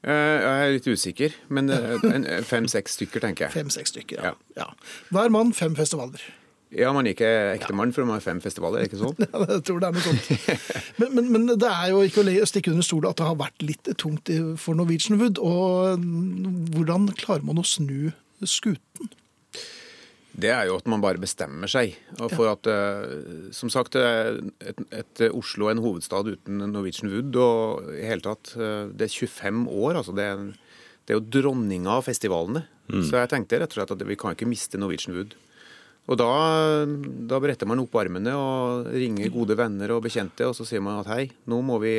[0.00, 0.10] Eh,
[0.40, 3.52] Jeg er litt usikker, men eh, fem-seks stykker, tenker jeg.
[3.58, 4.22] Fem-seks stykker.
[4.24, 4.34] Ja.
[4.56, 4.68] Ja.
[5.12, 6.22] Hver mann fem festivaler.
[6.70, 9.16] Ja, man er ikke ektemann for man har fem festivaler, er ikke sånn?
[9.26, 10.28] Ja, jeg tror det er noe sånt.
[11.00, 13.64] Men, men, men det er jo ikke å stikke under stol at det har vært
[13.64, 15.40] litt tungt for Norwegian Wood.
[15.42, 16.04] Og
[16.76, 18.12] hvordan klarer man å snu
[18.46, 19.10] skuten?
[20.30, 21.96] Det er jo at man bare bestemmer seg.
[22.20, 27.10] Og for at, eh, som sagt, eh, et, et Oslo er en hovedstad uten Norwegian
[27.12, 27.36] Wood.
[27.36, 29.98] Og i hele tatt, eh, det er 25 år.
[30.00, 30.44] altså Det er,
[31.06, 32.66] det er jo dronninga av festivalene.
[32.90, 35.36] Så jeg tenkte rett og slett at vi kan ikke miste Norwegian Wood.
[36.10, 36.26] Og da,
[37.30, 40.98] da bretter man opp armene og ringer gode venner og bekjente, og så sier man
[41.04, 41.92] at hei, nå må vi,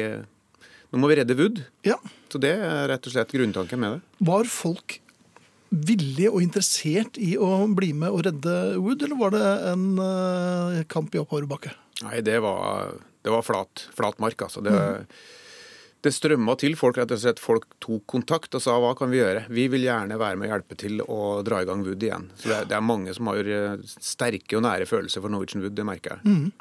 [0.91, 1.62] nå må vi redde Wood.
[1.88, 1.96] Ja,
[2.28, 4.02] Så det er rett og slett grunntanken med det.
[4.28, 4.98] Var folk
[5.72, 10.82] villige og interessert i å bli med og redde Wood, eller var det en uh,
[10.92, 11.72] kamp i oppoverbakke?
[12.04, 14.64] Nei, det var, det var flat, flat mark, altså.
[14.66, 14.74] Det,
[16.02, 16.74] det strømma til.
[16.80, 19.44] Folk rett og slett folk tok kontakt og sa hva kan vi gjøre?
[19.54, 22.30] Vi vil gjerne være med og hjelpe til å dra i gang Wood igjen.
[22.40, 25.62] Så det, er- det er mange som har eh, sterke og nære følelser for Norwegian
[25.66, 26.52] Wood, det merker jeg.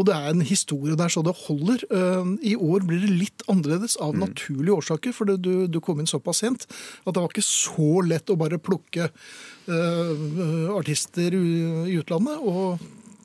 [0.00, 1.84] Og det er en historie der så det holder.
[1.92, 6.08] Eh, I år blir det litt annerledes av naturlige årsaker, for du, du kom inn
[6.08, 6.64] såpass sent
[7.04, 9.10] at det var ikke så lett å bare plukke
[9.68, 12.38] uh, artister i, utlandet.
[12.40, 12.78] Og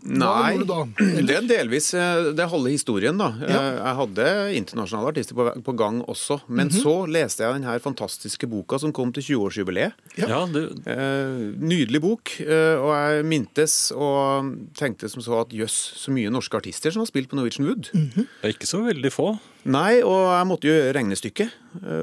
[0.04, 1.06] Nei, gjorde du da?
[1.28, 3.28] det er delvis eh, det halve historien, da.
[3.42, 3.60] Ja.
[3.60, 4.26] Eh, Jeg hadde
[4.58, 6.40] internasjonale artister på, på gang også.
[6.48, 6.80] Men Mhm.
[6.82, 9.94] så leste jeg den her fantastiske boka som kom til 20-årsjubileet.
[10.18, 10.28] Ja.
[10.28, 16.12] Ja, det, Eh, nydelig bok, og jeg mintes og tenkte som så at jøss, så
[16.12, 17.90] mye norske artister som har spilt på Norwegian Wood.
[17.94, 18.26] Mhm.
[18.42, 19.40] det er ikke så veldig få.
[19.66, 21.52] Nei, og jeg måtte jo gjøre regnestykket,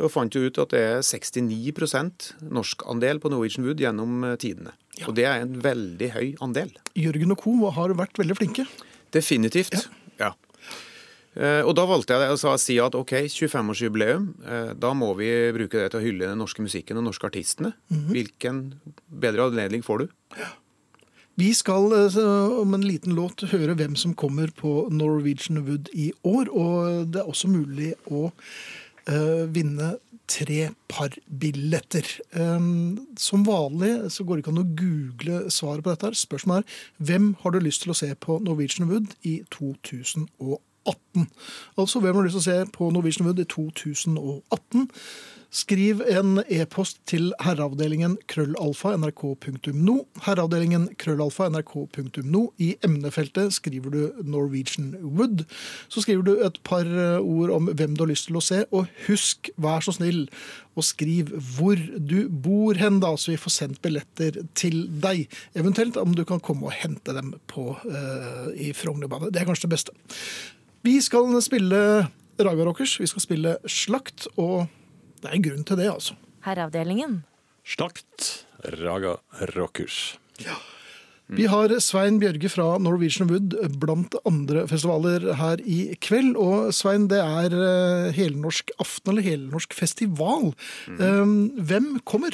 [0.04, 4.36] og fant jo ut at det er 69% norskandel på Norwegian Wood gjennom eh,
[4.98, 5.08] tidene.
[5.10, 6.74] Og det er en veldig høy andel.
[6.98, 7.56] Jørgen og co.
[7.78, 8.66] har vært veldig flinke.
[9.14, 9.88] Definitivt.
[10.18, 10.28] Ja.
[10.28, 10.34] ja.
[11.38, 15.92] Og da valgte jeg å si at ok, 25-årsjubileum, eh, da må vi bruke det
[15.92, 17.76] til å hylle den norske musikken og norske artistene.
[18.10, 18.64] Hvilken
[19.06, 20.08] bedre anledning får du?
[21.38, 22.18] Vi skal eh,
[22.58, 26.50] om en liten låt høre hvem som kommer på Norwegian Wood i år.
[26.50, 28.26] Og det er også mulig å
[29.06, 29.94] eh, vinne
[30.28, 32.06] tre par billetter.
[32.32, 36.10] Um, som vanlig så går det ikke an å google svaret på dette.
[36.10, 36.18] her.
[36.18, 40.67] Spørsmålet er hvem har du lyst til å se på Norwegian Wood i 2018?
[41.78, 44.88] Altså hvem har lyst til å se på Norwegian Wood i 2018?
[45.48, 49.94] Skriv en e-post til herreavdelingen krøllalfa nrk.no.
[50.26, 52.42] Herreavdelingen krøllalfa nrk.no.
[52.60, 55.46] I emnefeltet skriver du Norwegian Wood.
[55.88, 58.60] Så skriver du et par eh, ord om hvem du har lyst til å se,
[58.76, 60.26] og husk, vær så snill,
[60.76, 65.24] og skriv hvor du bor hen, da, så vi får sendt billetter til deg.
[65.56, 69.32] Eventuelt om du kan komme og hente dem på, uh, i Frognerbadet.
[69.32, 69.96] Det er kanskje det beste.
[70.88, 71.78] Vi skal spille
[72.40, 74.70] Raga Rockers, vi skal spille Slakt, og
[75.20, 76.14] det er en grunn til det, altså.
[76.46, 77.18] Herreavdelingen.
[77.68, 78.28] Slakt
[78.78, 79.18] Raga
[79.52, 80.16] Rockers.
[80.40, 80.56] Ja.
[81.28, 86.38] Vi har Svein Bjørge fra Norwegian Wood blant andre festivaler her i kveld.
[86.40, 90.54] Og Svein, det er eh, helnorsk aften eller helnorsk festival.
[90.88, 91.50] Mm.
[91.68, 92.32] Hvem kommer?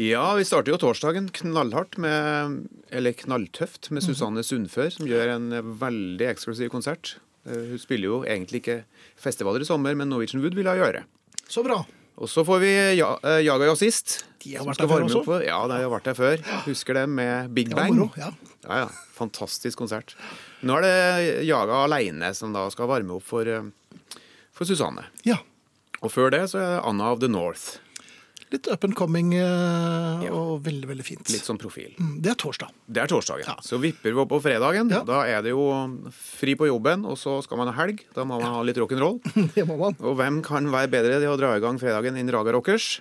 [0.00, 5.50] Ja, vi starter jo torsdagen knallhardt med Eller knalltøft med Susanne Sundfør, som gjør en
[5.80, 7.18] veldig eksklusiv konsert.
[7.44, 8.78] Eh, Hun spiller jo egentlig ikke
[9.20, 11.04] festivaler i sommer, men Norwegian Wood vil hun gjøre.
[11.48, 11.82] Så bra.
[12.22, 14.24] Og så får vi ja, eh, Jaga Jazzist.
[14.42, 15.36] De har vært der før også.
[15.44, 16.40] Ja, de har vært der før.
[16.66, 17.92] Husker det med Big Bang.
[17.94, 18.32] moro, ja.
[18.64, 18.88] Ja, ja.
[19.16, 20.14] Fantastisk konsert.
[20.62, 23.68] Nå er det Jaga aleine som da skal varme opp for, eh,
[24.52, 25.04] for Susanne.
[25.24, 25.40] Ja.
[26.02, 27.78] Og før det så er Anna of the North.
[28.52, 31.30] Litt up and coming eh, og veldig, veldig fint.
[31.32, 31.94] Litt sånn profil.
[31.96, 32.72] Mm, Det er torsdag.
[32.86, 33.46] Det er torsdagen.
[33.48, 33.54] Ja.
[33.64, 34.90] Så vipper vi opp på fredagen.
[34.92, 35.00] Ja.
[35.08, 35.64] Da er det jo
[36.12, 38.04] fri på jobben, og så skal man ha helg.
[38.14, 39.22] Da må man ha litt rock'n'roll.
[39.56, 39.96] Det må man.
[40.04, 43.00] Og hvem kan være bedre til å dra i gang fredagen enn Raga Rockers?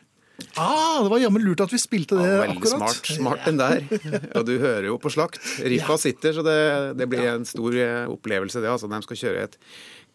[0.58, 2.72] Ah, det var jammen lurt at vi spilte det Ja, veldig akkurat.
[2.96, 3.10] smart.
[3.14, 3.84] Smart den der.
[4.40, 5.38] Og du hører jo på slakt.
[5.62, 6.02] Riffa Ja.
[6.02, 6.56] sitter, så det,
[6.98, 8.72] det blir en stor eh, opplevelse, det.
[8.72, 9.60] Altså, de skal kjøre et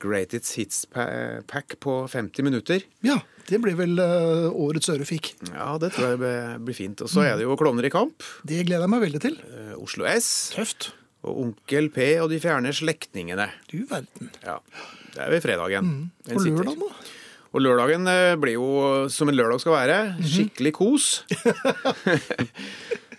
[0.03, 2.83] Greatest Hits-pack på 50 minutter.
[3.07, 5.33] Ja, det blir vel årets Øre fikk.
[5.53, 7.01] Ja, det tror jeg blir fint.
[7.05, 8.23] Og så er det jo Klovner i kamp.
[8.47, 9.37] Det gleder jeg meg veldig til.
[9.53, 10.29] eh, Oslo S.
[10.57, 10.91] Tøft.
[11.27, 13.49] Og Onkel P og De fjerne slektningene.
[13.73, 14.29] Du verden.
[14.45, 14.59] Ja,
[15.15, 15.89] det er ved fredagen.
[15.89, 16.11] Mm.
[16.37, 17.13] Og lørdagen lørdag, da?
[17.57, 18.69] Og lørdagen eh, blir jo
[19.09, 19.99] som en lørdag skal være.
[20.23, 21.09] Skikkelig kos.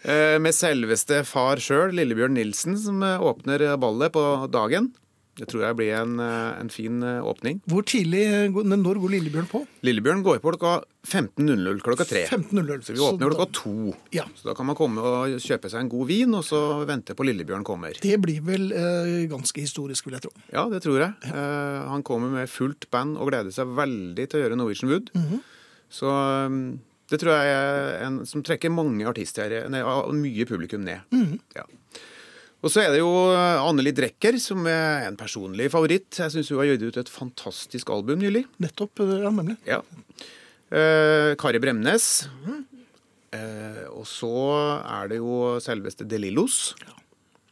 [0.08, 4.22] Eh, Med selveste far sjøl, Lillebjørn Nilsen, som eh, åpner ballet på
[4.54, 4.92] dagen.
[5.38, 7.60] Det tror jeg blir en, eh, en fin eh, åpning.
[7.70, 8.24] Hvor tidlig,
[8.56, 9.62] går- når går Lillebjørn på?
[9.86, 10.72] Lillebjørn går på klokka
[11.08, 12.24] 15.00 klokka tre.
[12.26, 12.82] 15.00.
[12.84, 13.96] Så vi åpner Så klokka da- to.
[14.18, 14.24] Ja.
[14.36, 17.24] Så da kan man komme og kjøpe seg en god vin, og så vente på
[17.28, 17.94] Lillebjørn kommer.
[18.02, 20.34] Det blir vel eh, ganske historisk, vil jeg tro.
[20.52, 21.14] Ja, det tror jeg.
[21.30, 25.12] Eh, han kommer med fullt band og gleder seg veldig til å gjøre Norwegian Wood.
[25.90, 26.10] Så
[26.48, 29.80] um, det tror jeg er en som trekker mange artister, nei,
[30.18, 31.00] mye publikum ned.
[31.56, 31.64] Ja.
[32.66, 36.10] Og så er det jo eh, Anneli Drecker, som er en personlig favoritt.
[36.18, 38.46] Jeg syns hun har gitt ut et fantastisk album nylig.
[38.64, 39.00] Nettopp.
[39.06, 39.58] eh, Ja, nemlig.
[39.70, 39.82] Ja.
[40.74, 42.08] Eh, Kari Bremnes.
[43.36, 44.32] Eh, og så
[44.82, 46.74] er det jo selveste De Lillos.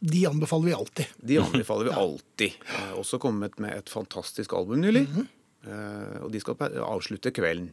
[0.02, 1.14] De anbefaler vi alltid.
[1.30, 2.58] De anbefaler vi alltid.
[2.66, 5.06] Eh, også kommet med et fantastisk album nylig.
[5.16, 7.70] Eh, og de skal avslutte kvelden.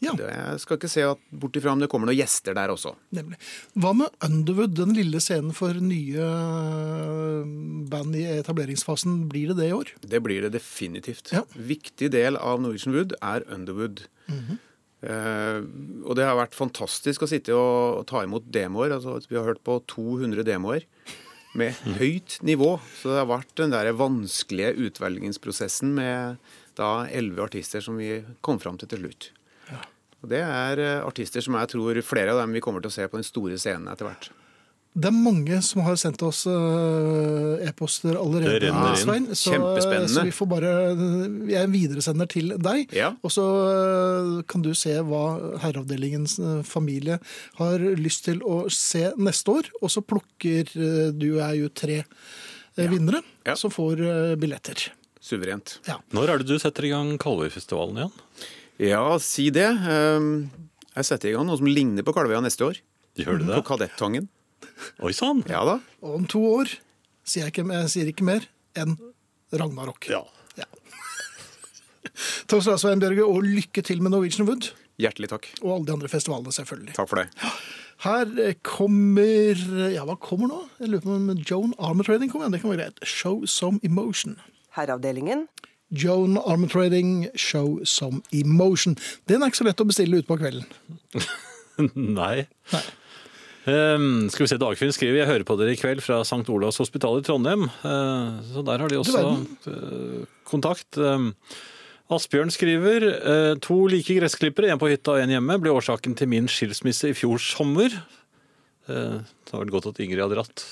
[0.00, 1.04] Ja, jeg skal ikke se
[1.42, 2.94] bort ifra om det kommer noen gjester der også.
[3.12, 3.36] nemlig.
[3.76, 7.50] Hva med Underwood, den lille scenen for nye eh,
[7.92, 9.26] band i etableringsfasen?
[9.30, 9.92] Blir det det i år?
[10.00, 11.32] Det blir det definitivt.
[11.36, 11.44] Ja.
[11.54, 14.06] Viktig del av Norwegian Wood er Underwood.
[15.00, 15.60] Eh,
[16.04, 18.96] og det har vært fantastisk å sitte og ta imot demoer.
[18.96, 20.86] Altså, vi har hørt på 200 demoer
[21.58, 22.76] med høyt nivå.
[23.00, 26.40] Så det har vært den der vanskelige utvelgingsprosessen med
[26.78, 29.30] da elleve artister som vi kom fram til til slutt.
[30.20, 32.96] Og det er eh, artister som jeg tror flere av dem vi kommer til å
[32.98, 34.30] se på den store scenen etter hvert.
[34.90, 38.96] Det er mange som har sendt oss eh, e-poster allerede, Det.
[38.98, 39.28] Svein.
[39.38, 40.10] Så, Kjempespennende.
[40.10, 40.72] så vi får bare
[41.52, 42.90] Jeg videresender til deg.
[42.98, 43.12] Ja.
[43.22, 45.22] Og så eh, kan du se hva
[45.62, 47.20] Herreavdelingens familie
[47.62, 49.70] har lyst til å se neste år.
[49.80, 52.88] Og så plukker du du er jo tre ja.
[52.90, 53.54] vinnere Ja.
[53.56, 54.02] som får
[54.42, 54.90] billetter.
[55.22, 55.78] Suverent.
[55.86, 56.00] Ja.
[56.16, 58.14] Når er det du setter i gang Kalvøyfestivalen igjen?
[58.80, 59.68] Ja, si det.
[59.84, 60.48] Um,
[60.96, 62.78] Jeg setter i gang noe som ligner på Kalvøya neste år.
[63.20, 63.52] Gjør du det?
[63.52, 63.66] På det?
[63.68, 64.28] Kadettangen.
[65.04, 65.42] Oi sann!
[65.48, 65.76] Ja da.
[66.00, 66.70] Og om to år
[67.28, 68.46] sier jeg ikke, jeg sier ikke mer
[68.78, 68.96] enn
[69.52, 70.08] Ragnarok.
[70.10, 70.22] Ja.
[72.48, 74.72] Takk skal du ha, Svein Bjørge, og lykke til med Norwegian Wood.
[75.00, 75.46] Hjertelig takk.
[75.62, 76.96] Og alle de andre festivalene, selvfølgelig.
[76.96, 77.28] Takk for det.
[78.04, 79.60] Her kommer
[79.92, 80.60] Ja, hva kommer nå?
[80.80, 82.52] Jeg lurer på om Joan Armatrading Trading kommer.
[82.52, 83.00] Det kan være greit.
[83.04, 84.38] Show some emotion.
[84.76, 85.46] Herreavdelingen.
[85.90, 88.96] Joan Armatrading, Show Some Emotion.
[89.26, 90.66] Den er ikke så lett å bestille utpå kvelden.
[92.20, 92.46] Nei.
[93.68, 96.46] Ehm, skal vi se, Dagfinn skriver jeg hører på dere i kveld fra St.
[96.52, 97.66] Olavs hospital i Trondheim.
[97.82, 99.24] Uh, så der har de også
[99.70, 100.96] eh, kontakt.
[100.96, 101.32] Um,
[102.10, 106.30] Asbjørn skriver eh, to like gressklippere, en på hytta og en hjemme, ble årsaken til
[106.32, 107.94] min skilsmisse i fjor sommer.
[108.90, 110.64] Eh, det har vært godt at Ingrid hadde dratt.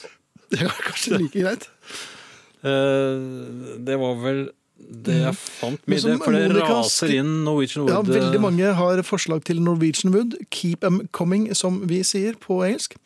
[0.50, 1.68] Det var kanskje like greit.
[2.58, 4.40] Det var vel
[4.78, 7.92] det jeg fant mye, det, for det raser inn Norwegian Wood.
[7.92, 10.38] Ja, veldig eh, mange har forslag til Norwegian Wood.
[10.54, 12.96] Keep them coming, som vi sier på engelsk.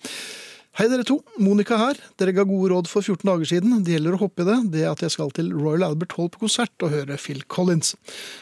[0.79, 1.99] Hei dere to, Monica her.
[2.21, 3.75] Dere ga gode råd for 14 dager siden.
[3.85, 4.59] Det gjelder å hoppe i det.
[4.73, 7.93] Det at jeg skal til Royal Albert Hall på konsert og høre Phil Collins.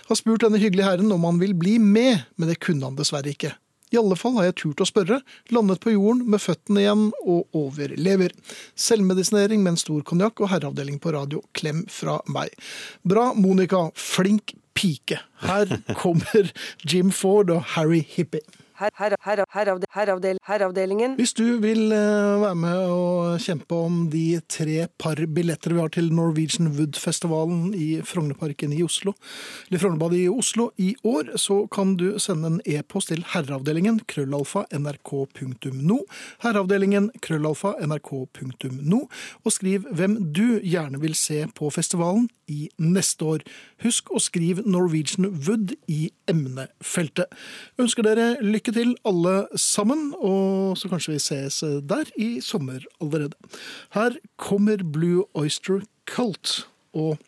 [0.06, 3.32] Har spurt denne hyggelige herren om han vil bli med, men det kunne han dessverre
[3.34, 3.54] ikke.
[3.90, 7.58] I alle fall har jeg turt å spørre, landet på jorden med føttene igjen og
[7.58, 8.34] overlever.
[8.78, 11.42] Selvmedisinering med en stor konjakk og herreavdeling på radio.
[11.58, 12.54] Klem fra meg.
[13.02, 13.88] Bra, Monica.
[13.98, 15.18] Flink pike.
[15.42, 16.52] Her kommer
[16.86, 18.46] Jim Ford og Harry Hippie.
[18.80, 21.14] Her, her, her, herreavde, herreavdel, herreavdelingen.
[21.18, 25.92] Hvis du vil eh, være med og kjempe om de tre par billetter vi har
[25.92, 29.12] til Norwegian Wood-festivalen i Frognerparken i Oslo,
[29.68, 34.64] eller Frognerbadet i Oslo i år, så kan du sende en e-post til herreavdelingen krøllalfa
[34.72, 36.00] nrk.no,
[36.40, 39.04] herreavdelingen krøllalfa nrk.no,
[39.44, 43.44] og skriv hvem du gjerne vil se på festivalen i neste år.
[43.84, 47.30] Husk å skrive Norwegian Wood i emnefeltet.
[47.80, 48.32] Ønsker dere
[48.70, 53.34] lykke til alle sammen, og så kanskje vi ses der i sommer allerede.
[53.92, 57.18] Her kommer Blue Oyster Cult og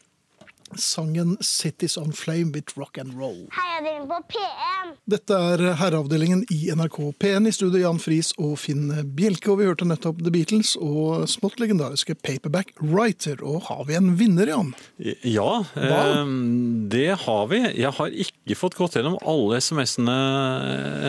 [0.80, 3.48] sangen Cities on Flame with Rock and Roll.
[3.52, 4.92] Heiavdelingen på P1.
[5.12, 9.68] Dette er herreavdelingen i NRK P1 i studio Jan Friis og Finn Bjelke, og vi
[9.68, 13.42] hørte nettopp The Beatles og smått legendariske Paperback Writer.
[13.42, 14.72] Og har vi en vinner, Jan?
[15.26, 16.24] Ja, eh,
[16.92, 17.62] det har vi.
[17.76, 20.18] Jeg har ikke fått gått gjennom alle SMS-ene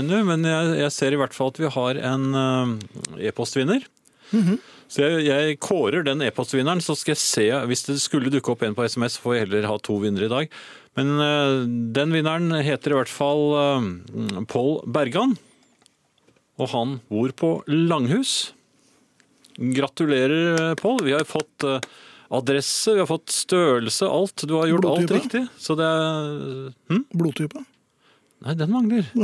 [0.02, 3.86] ennå, men jeg, jeg ser i hvert fall at vi har en eh, e-postvinner.
[4.94, 8.62] Så jeg, jeg kårer den e-postvinneren, så skal jeg se Hvis det skulle dukke opp
[8.66, 10.58] en på SMS, får jeg heller ha to vinnere i dag.
[11.00, 11.64] Men uh,
[11.98, 15.34] den vinneren heter i hvert fall uh, Pål Bergan.
[16.62, 18.54] Og han bor på Langhus.
[19.58, 21.02] Gratulerer, eh, Pål.
[21.08, 21.80] Vi har fått uh,
[22.34, 24.46] adresse, vi har fått størrelse, alt.
[24.46, 25.48] Du har gjort alt riktig.
[25.58, 27.02] Så det er hm?
[27.18, 27.66] Blodtype?
[28.46, 29.10] Nei, den mangler.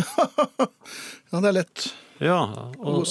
[1.30, 1.84] Ja, det er lett
[2.26, 2.40] Ja.
[2.82, 3.06] Og.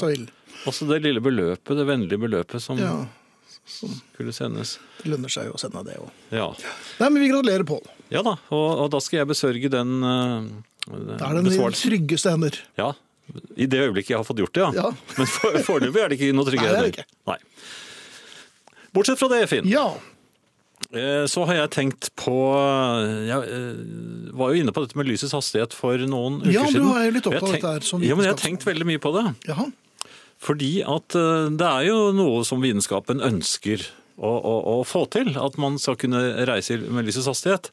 [0.67, 2.95] Også det lille beløpet, det vennlige beløpet som Ja,
[3.69, 4.79] skulle sendes.
[5.03, 6.09] det lønner seg jo å sende det òg.
[6.33, 6.49] Ja.
[7.01, 7.85] Nei, men vi gratulerer, Pål.
[8.11, 10.49] ja da, og, og da skal jeg besørge den uh,
[10.89, 11.91] Da er det den besvarelsen.
[11.91, 12.59] tryggeste hender.
[12.81, 12.93] Ja.
[13.61, 14.71] I det øyeblikket jeg har fått gjort det, ja.
[14.73, 14.93] Ja.
[15.19, 16.95] Men for- er det ikke noe trygge Nei, det er det hender.
[16.97, 17.07] ikke.
[17.29, 17.39] Nei.
[18.97, 19.69] Bortsett fra det, Finn.
[19.69, 19.91] Ja.
[20.95, 22.33] Eh, Så har jeg tenkt på
[23.29, 26.55] Jeg eh, var jo inne på dette med lysets hastighet for noen uker siden.
[26.55, 28.41] Ja, du har er jo litt opptatt av dette her som Ja, men jeg har
[28.41, 29.27] tenkt veldig mye på det.
[29.51, 29.67] Jaha.
[30.39, 33.83] Fordi at eh, det er jo noe som vitenskapen ønsker
[34.19, 35.33] å, å, å få til.
[35.39, 37.73] At man skal kunne reise med lysets hastighet.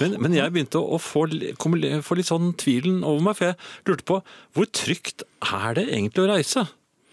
[0.00, 1.26] Men, men jeg begynte å få,
[1.60, 4.18] kom, få litt sånn tvilen over meg, for jeg lurte på
[4.56, 6.66] hvor trygt er det egentlig å reise?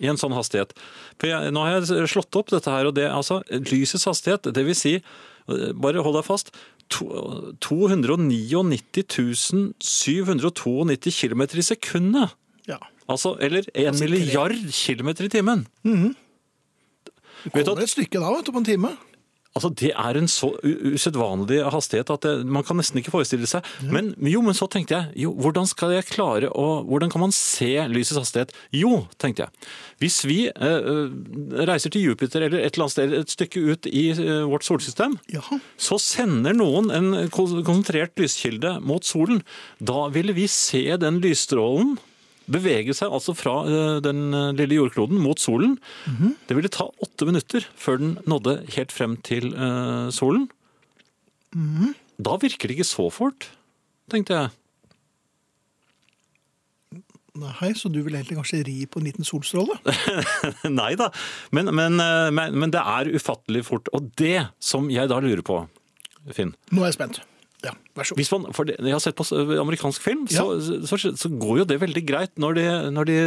[0.03, 0.73] I en sånn hastighet.
[1.21, 4.65] For jeg, Nå har jeg slått opp dette her, og det altså lysets hastighet, det
[4.67, 6.51] vil si eh, Bare hold deg fast.
[6.91, 8.63] to- 299
[9.79, 12.35] 792 km i sekundet.
[13.05, 13.13] Ja.
[13.13, 15.65] Altså, eller en Altså, milliard kilometer i timen.
[15.85, 16.15] Mm
[17.53, 18.89] Vet du kommer et stykke da, vet du, på en time.
[19.55, 23.63] Altså, Det er en så usedvanlig hastighet at det, man kan nesten ikke forestille seg.
[23.87, 27.31] Men jo, men så tenkte jeg, jo, hvordan skal jeg klare å Hvordan kan man
[27.31, 28.51] se lysets hastighet?
[28.75, 29.69] Jo, tenkte jeg.
[30.03, 31.13] Hvis vi eh, eh,
[31.69, 35.15] reiser til Jupiter eller et eller annet sted et stykke ut i eh, vårt solsystem,
[35.31, 35.45] ja.
[35.77, 39.39] så sender noen en kon- konsentrert lyskilde mot solen.
[39.79, 41.95] Da ville vi se den lysstrålen
[42.51, 45.77] bevege seg altså fra eh, den eh, lille jordkloden mot solen.
[46.47, 50.47] Det ville ta åtte minutter før den nådde helt frem til eh, solen.
[52.19, 53.49] Da virker det ikke så fort,
[54.11, 54.53] tenkte jeg.
[57.35, 59.75] Nei, så du vil egentlig kanskje ri på en liten solstråle?
[60.79, 61.09] Nei da,
[61.51, 61.99] men, men,
[62.31, 63.91] men, men det er ufattelig fort.
[63.95, 65.65] Og det som jeg da lurer på,
[66.31, 67.19] Finn Nå er jeg spent.
[67.65, 68.21] Ja, vær så god.
[68.21, 69.25] Hvis man, for det, jeg har sett på
[69.61, 70.45] amerikansk film, så,
[70.85, 73.17] så, så går jo det veldig greit når de, når de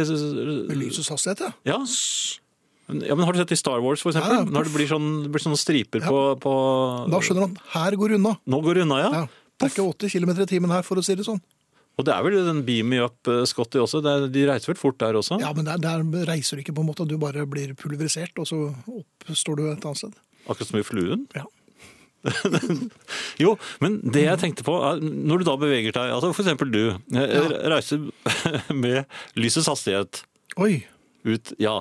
[0.69, 1.51] Med lysets hastighet, ja.
[1.73, 1.79] ja.
[2.93, 4.39] ja, men har du sett i Star Wars, for eksempel?
[4.39, 4.53] Ja, ja.
[4.55, 6.55] Når det blir, sånn, det blir sånne striper på, på
[7.11, 7.59] Da skjønner han.
[7.75, 8.35] Her går unna.
[8.49, 9.13] Nå går unna, ja.
[9.21, 9.23] Ja.
[9.59, 11.41] Det er ikke 80 km i timen her, for å si det sånn.
[11.99, 13.99] Og det er vel den beam me up-Scotty også.
[13.99, 15.35] Det er, de reiser vel fort der også?
[15.43, 17.03] Ja, men der, der reiser du ikke på en måte.
[17.03, 20.15] Du bare blir pulverisert, og så oppstår du et annet sted.
[20.45, 21.25] Akkurat som i fluen?
[21.35, 21.43] Ja.
[23.39, 26.81] Jo, men det jeg tenkte på, er når du da beveger deg, altså eksempel du,
[27.15, 27.43] ja.
[27.71, 28.01] reiser
[28.83, 29.05] med
[29.39, 30.23] lysets hastighet
[30.59, 30.81] Oi.
[31.23, 31.77] ut, ja.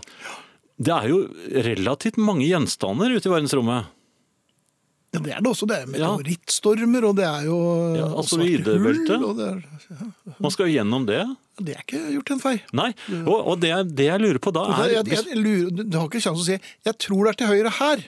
[0.78, 1.24] Det er jo
[1.66, 3.88] relativt mange gjenstander ute i verdensrommet.
[5.08, 5.66] Ja, det er det også.
[5.66, 6.10] Det er Ja.
[6.12, 7.58] meteorittstormer, og det er jo
[7.96, 9.62] Ja, svarte hull, er,
[10.38, 11.24] Man skal jo gjennom det.
[11.58, 12.60] det er ikke gjort en feil.
[12.76, 12.92] Nei,
[13.24, 14.92] og, og det, det jeg lurer på da er...
[14.98, 17.50] jeg, jeg, jeg, lurer, du har ikke kjangs å si 'jeg tror det er til
[17.54, 18.04] høyre her'.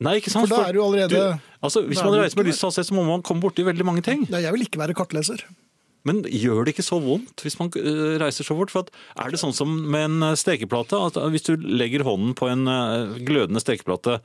[0.00, 0.48] Nei, ikke sant?
[0.48, 1.16] For da er du allerede...
[1.16, 3.64] allerede altså, Hvis man reiser med lyst til å se, så må man komme borti
[3.66, 4.24] veldig mange ting.
[4.32, 5.44] Nei, jeg vil ikke være kartleser.
[6.08, 8.72] Men gjør det ikke så vondt hvis man øh, reiser så fort?
[8.72, 10.96] For at, er det sånn som med en øh, stekeplate?
[11.10, 12.64] At øh, hvis du legger hånden på en
[13.26, 14.20] glødende stekeplate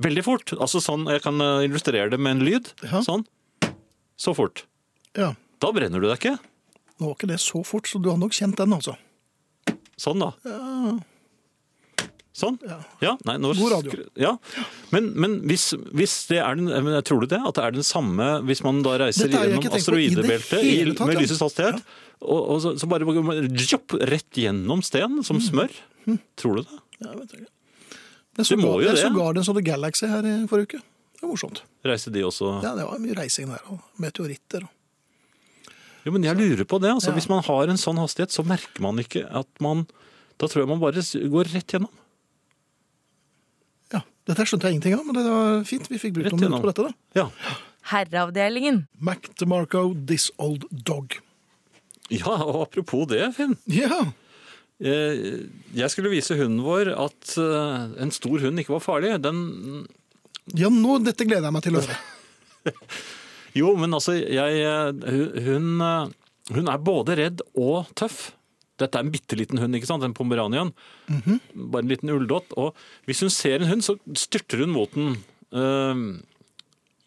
[0.00, 2.72] veldig fort altså sånn, Jeg kan illustrere det med en lyd.
[2.86, 3.02] Ja.
[3.04, 3.26] Sånn.
[4.18, 4.64] Så fort.
[5.18, 5.34] Ja.
[5.60, 6.38] Da brenner du deg ikke.
[6.98, 8.96] Nå var ikke det så fort, så du har nok kjent den, altså.
[9.98, 10.32] Sånn, da.
[12.38, 12.54] Sånn?
[13.02, 13.16] Ja.
[13.26, 14.04] nei, nå God radio.
[14.14, 14.36] Ja.
[14.94, 17.40] Men, men hvis, hvis det er den men Tror du det?
[17.42, 21.82] At det er den samme hvis man da reiser gjennom asteroidebeltet med lysets hastighet?
[22.22, 23.06] Og, og så, så bare
[23.58, 25.24] jopp, rett gjennom sten Mm.
[25.26, 25.74] som smør?
[26.38, 26.78] Tror du det?
[27.02, 27.52] Ja, vet jeg ikke.
[28.38, 29.02] Jeg Du må så, jo jeg det.
[29.02, 30.80] så Guardians of the Galaxy her i forrige uke.
[31.18, 31.62] Det var morsomt.
[31.86, 34.62] Reiser de også Ja, det var mye reising der, og meteoritter.
[34.62, 35.72] Og.
[36.06, 36.90] Jo, men jeg lurer på det.
[36.94, 37.16] altså Ja.
[37.18, 39.86] Hvis man har en sånn hastighet, så merker man ikke at man
[40.38, 41.90] Da tror jeg man bare går rett gjennom.
[44.28, 45.88] Dette skjønte jeg ingenting av, men det var fint.
[45.88, 46.84] Vi fikk brukt noen minutter på dette.
[46.88, 47.22] da.
[47.22, 47.56] Ja.
[47.88, 48.82] Herreavdelingen.
[49.00, 51.16] Mac DeMarco, This Old Dog.
[52.12, 53.56] ja, og apropos det, Finn.
[53.72, 54.06] Ja,
[54.78, 55.40] Eh,
[55.74, 59.08] Jeg skulle vise hunden vår at eh, en stor hund ikke var farlig.
[59.24, 59.88] Den
[60.54, 61.96] ja nå, dette gleder jeg meg til å høre.
[63.58, 65.82] Jo, men altså, jeg eh, Hun,
[66.54, 68.28] hun er både redd og tøff.
[68.78, 70.06] Dette er en bitte liten hund, ikke sant?
[70.06, 70.72] En pomeranian.
[71.08, 72.54] Bare en liten ulldott.
[72.60, 72.76] Og
[73.08, 75.16] hvis hun ser en hund, så styrter hun mot den.
[75.54, 76.18] Uh,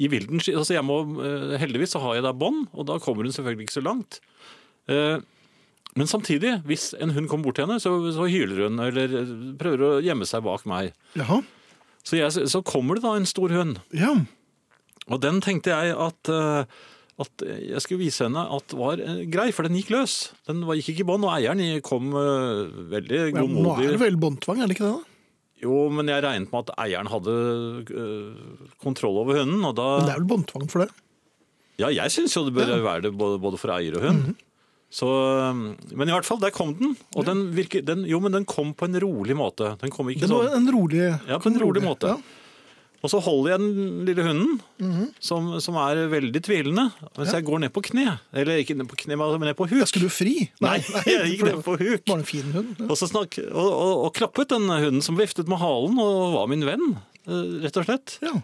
[0.01, 0.41] I vilden.
[0.53, 3.69] Altså, jeg må, uh, heldigvis så har jeg da bånd, og da kommer hun selvfølgelig
[3.69, 4.19] ikke så langt.
[4.91, 5.23] Uh,
[5.99, 9.31] men samtidig, hvis en hund kommer bort til henne, så, så hyler hun eller eh,
[9.59, 10.93] prøver å gjemme seg bak meg.
[11.19, 11.41] Jaha.
[11.99, 13.81] Så, jeg, så kommer det da en stor hund.
[13.91, 14.13] Ja.
[15.11, 16.31] Og den tenkte jeg at,
[17.21, 20.17] at jeg skulle vise henne at var eh, grei, for den gikk løs.
[20.49, 23.55] Den gikk ikke i bånd, og eieren kom veldig godmodig.
[23.61, 24.97] ja nå er det vel båndtvang, er det ikke det?
[24.99, 25.07] da?
[25.61, 27.33] Jo, men jeg regnet med at eieren hadde
[27.93, 30.89] eh, kontroll over hunden, og da Men det er vel båndtvang for det?
[31.81, 34.31] Ja, jeg syns jo det bør være det både, for eier og hund.
[34.31, 34.47] Mhm.
[34.91, 35.59] Så, eh,
[35.95, 36.97] men i hvert fall, der kom den.
[37.15, 39.75] Og den virker, den, jo, men den kom på en rolig måte.
[39.79, 42.15] Den kom ikke Det var sånn en rolig Ja, på en rolig måte.
[42.17, 42.40] Ja.
[43.01, 45.07] Og så holder jeg den lille hunden, Mhm.
[45.19, 46.83] som, som er veldig tvilende,
[47.17, 48.19] mens jeg går ned på kne.
[48.33, 49.87] Eller ikke ned på kne, men ned på huk.
[49.89, 50.35] Skulle du fri?
[50.61, 50.75] Nei,
[51.09, 52.03] jeg gikk ned på huk.
[52.07, 52.75] Var en fin hund?
[52.77, 52.85] Ja.
[52.91, 56.47] Og, så snakk, og, og, og klappet den hunden som viftet med halen og var
[56.53, 56.87] min venn,
[57.25, 58.17] eh, rett og slett.
[58.21, 58.35] Ja.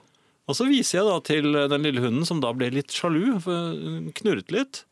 [0.48, 3.36] Og så viser jeg da til den lille hunden som da ble litt sjalu,
[4.18, 4.84] knurret litt.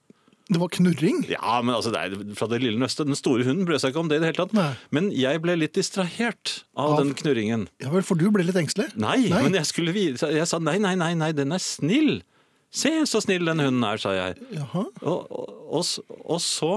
[0.45, 1.23] Det var knurring?
[1.31, 3.07] Ja, men altså, det er fra det lille nøstet.
[3.09, 4.53] Den store hunden brød seg ikke om det i det hele tatt.
[4.53, 4.67] Nei.
[4.93, 7.63] Men jeg ble litt distrahert av Av- den knurringen.
[7.81, 8.91] Ja vel, for du ble litt engstelig?
[9.01, 12.19] Nei, men jeg skulle Jeg sa nei, nei, nei, nei, den er snill.
[12.75, 14.37] Se så snill den hunden er, sa jeg.
[14.53, 14.85] Jaha.
[15.01, 15.49] Og, og,
[15.81, 16.75] og, og så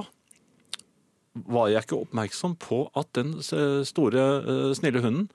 [1.48, 5.28] var jeg ikke oppmerksom på at den store, eh, snille hunden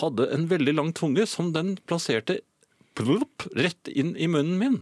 [0.00, 2.40] hadde en veldig lang tunge som den plasserte
[2.98, 4.76] plup, rett inn i munnen min.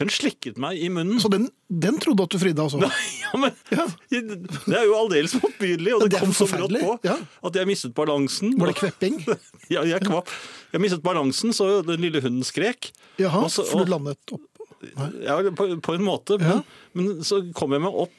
[0.00, 1.18] Den slikket meg i munnen.
[1.20, 2.80] Så den, den trodde at du fridde, altså?
[3.22, 3.52] Ja, men
[4.08, 7.18] Det er jo aldeles motbydelig, og det, det kom så brått på ja.
[7.44, 8.54] at jeg mistet balansen.
[8.60, 9.20] Var det kvepping?
[9.74, 10.32] Ja, jeg kvapp.
[10.72, 12.90] Jeg mistet balansen, så den lille hunden skrek.
[13.20, 14.48] Jaha, Og så- for du landet opp?
[15.22, 16.40] Ja, på, på en måte.
[16.40, 16.62] Men, Ja.
[16.98, 18.16] men så kom jeg meg opp,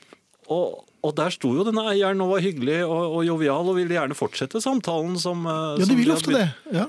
[0.53, 3.97] og, og der sto jo denne eieren og var hyggelig og, og jovial og ville
[3.97, 6.47] gjerne fortsette samtalen som eh, Ja, de vil vi ofte det.
[6.75, 6.85] Ja.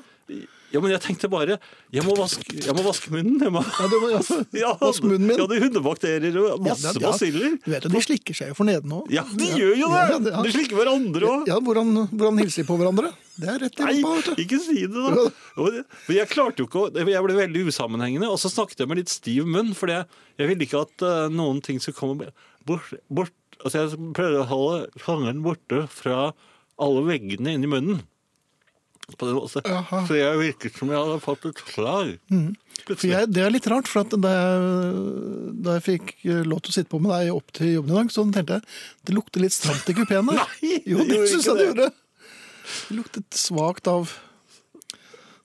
[0.75, 1.57] Ja, men jeg tenkte bare
[1.95, 3.37] Jeg må vaske, jeg må vaske munnen.
[3.39, 4.21] Jeg må, Ja, du må ja.
[4.59, 5.39] ja, Vask munnen min.
[5.39, 7.55] Ja, det er hundebakterier og masse Ja, basiller.
[7.63, 9.13] Du vet jo, De slikker seg jo for neden òg.
[9.15, 10.33] Ja, de gjør jo det!
[10.35, 11.47] De slikker hverandre òg.
[11.51, 13.13] Ja, hvordan, hvordan hilser de på hverandre?
[13.35, 14.43] Det er rett i rumpa, vet du.
[14.45, 15.25] ikke si det, da.
[15.59, 19.01] Men jeg klarte jo ikke å Jeg ble veldig usammenhengende, og så snakket jeg med
[19.03, 20.07] litt stiv munn, for jeg,
[20.39, 22.31] jeg ville ikke at uh, noen ting skulle komme
[22.67, 23.35] bort, bort
[23.65, 26.33] Altså, jeg prøvde å holde fangeren borte fra
[26.83, 28.01] alle veggene inni munnen.
[29.19, 29.63] På den måten.
[29.69, 29.99] Jaha.
[30.09, 32.15] Så jeg virket som jeg hadde fått et slag.
[32.85, 36.63] For jeg, det er litt rart, for at da jeg, da jeg fikk eh, lov
[36.65, 38.65] til å sitte på med deg opp til jobben i dag, så tenkte jeg
[39.05, 40.27] det lukter litt stramt i kupeen.
[40.41, 41.91] Nei, jo, det syns jeg det gjorde.
[42.89, 44.09] Det luktet svakt av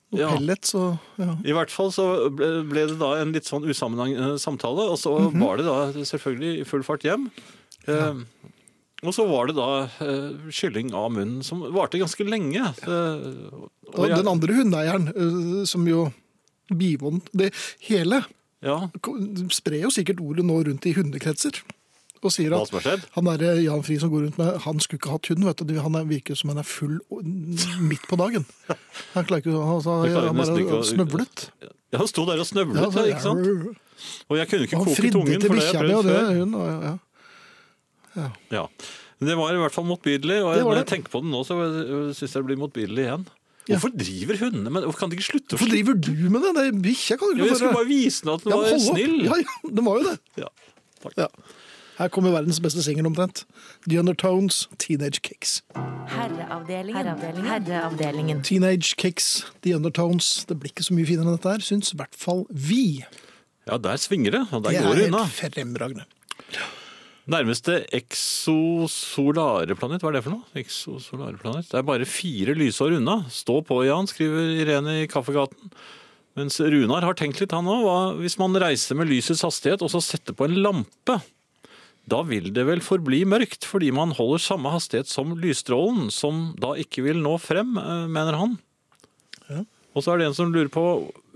[0.10, 0.32] noe Ja.
[0.34, 1.36] pellets og ja.
[1.46, 5.18] I hvert fall så ble, ble det da en litt sånn usammenhengende samtale, og så
[5.30, 5.44] Mhm.
[5.44, 7.28] var det da selvfølgelig i full fart hjem.
[7.88, 8.24] Eh,
[9.04, 9.68] og så var det da
[10.04, 12.60] eh, skylling av munnen, som varte ganske lenge.
[12.84, 16.12] Eh, og Og jeg- den andre hundeeieren, eh, som jo
[16.70, 17.54] bivånd Det
[17.88, 18.24] hele
[18.62, 18.90] Ja,
[19.50, 21.62] sprer jo sikkert ordet nå rundt i hundekretser.
[22.22, 22.70] Og sier at
[23.16, 25.64] han der eh, Jan Friis som går rundt med Han skulle ikke hatt hund, vet
[25.66, 25.80] du.
[25.80, 27.00] Han er, virker som han er full
[27.80, 28.44] midt på dagen.
[29.16, 29.96] Han klarer ikke å altså,
[30.28, 31.46] Han bare snøvlet.
[31.64, 33.78] Ja, han sto der og snøvlet, Ja, så- ikke sant?
[34.30, 36.28] Og jeg kunne ikke koke tungen, for det jeg prøvde før.
[36.28, 36.54] det hun.
[36.56, 37.00] Og,
[38.20, 38.30] ja.
[38.60, 38.64] Ja.
[39.20, 41.42] Men det var i hvert fall motbydelig, og Det når jeg tenker på det nå,
[41.44, 41.58] så
[42.16, 43.26] syns jeg det blir motbydelig igjen.
[43.70, 43.76] Ja.
[43.78, 44.88] Hvorfor driver hundene med det?
[44.90, 46.52] Hvorfor kan de ikke slutte å Hvorfor driver du med det?
[46.56, 49.18] det er Bikkja kan ikke jeg skulle bare vise den at den Ja, var snill.
[49.28, 50.16] Ja, ja, det var jo det.
[50.42, 50.48] Ja,
[51.04, 51.18] takk.
[51.20, 51.28] Ja.
[52.00, 53.44] Her kommer verdens beste singel omtrent.
[53.86, 55.58] The Undertones, Teenage Kicks.
[56.08, 56.96] Herreavdelingen.
[56.96, 57.50] Herreavdelingen.
[57.52, 58.42] Herreavdelingen.
[58.48, 60.46] Teenage Kicks, The Undertones.
[60.48, 63.04] Det blir ikke så mye finere enn dette her, syns i hvert fall vi.
[63.68, 65.26] Ja, der svinger det, og der Det går er det unna.
[65.44, 66.08] helt fremragende.
[67.30, 70.48] Nærmeste eksosolare planet, hva er det for noe?
[70.58, 71.68] Eksosolare planet?
[71.70, 73.20] Det er bare fire lysår unna.
[73.30, 75.70] Stå på, Jan, skriver Irene i Kaffegaten.
[76.40, 77.84] Mens Runar har tenkt litt, han òg.
[77.86, 81.20] Hva hvis man reiser med lysets hastighet og så setter på en lampe?
[82.10, 86.74] Da vil det vel forbli mørkt, fordi man holder samme hastighet som lysstrålen, som da
[86.82, 88.58] ikke vil nå frem, eh, mener han.
[89.50, 89.62] Ja.
[89.94, 90.86] Og så er det en som lurer på,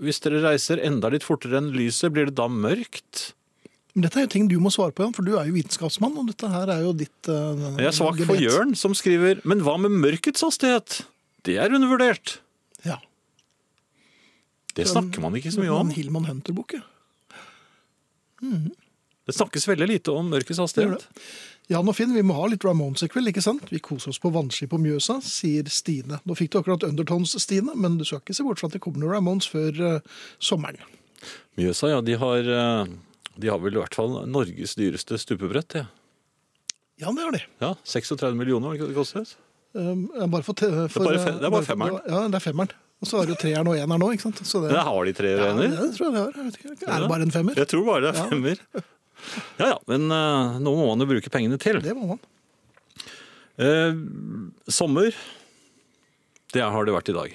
[0.02, 3.34] hvis dere reiser enda litt fortere enn lyset, blir det da mørkt?
[3.94, 6.16] Men dette er jo ting du må svare på, Jan, for du er jo vitenskapsmann,
[6.18, 9.62] og dette her er jo ditt uh, Jeg er svak for Jørn, som skriver Men
[9.62, 11.04] hva med mørkets hastighet?
[11.46, 12.38] Det er undervurdert.
[12.82, 12.98] Ja.
[14.74, 15.92] Det snakker man ikke så mye om.
[15.92, 16.82] En Hillman Hunter-bok, ja.
[19.24, 21.06] Det snakkes veldig lite om mørkets hastighet.
[21.72, 23.70] Jan og Finn, vi må ha litt Ramones i kveld, ikke sant?
[23.72, 26.18] Vi koser oss på vannski på Mjøsa, sier Stine.
[26.28, 28.82] Nå fikk du akkurat Undertones, Stine, men du skal ikke se bort fra at det
[28.84, 30.82] kommer noen Ramones før uh, sommeren.
[31.56, 32.92] Mjøsa, ja, de har, eh,
[33.40, 35.74] de har vel i hvert fall Norges dyreste stupebrett.
[35.80, 35.86] Ja.
[37.02, 37.40] Ja, det har de.
[37.58, 39.34] ja, 36 millioner, var det ikke det kostet?
[39.74, 41.96] Um, bare for, for, bare fe- det er bare femmeren.
[42.06, 42.74] Ja, det er femmeren.
[43.02, 44.38] Og så er det jo treeren og eneren nå, ikke sant?
[44.46, 45.74] Så det, Der har de tre ja, renner.
[45.80, 46.36] det tror jeg de har.
[46.38, 46.76] Jeg.
[46.86, 47.58] Er det bare en femmer?
[47.58, 48.62] Jeg tror bare det er femmer.
[49.58, 51.80] Ja ja, men uh, nå må man jo bruke pengene til.
[51.82, 52.22] Det må man.
[53.58, 53.98] Uh,
[54.70, 55.10] sommer,
[56.54, 57.34] det har det vært i dag.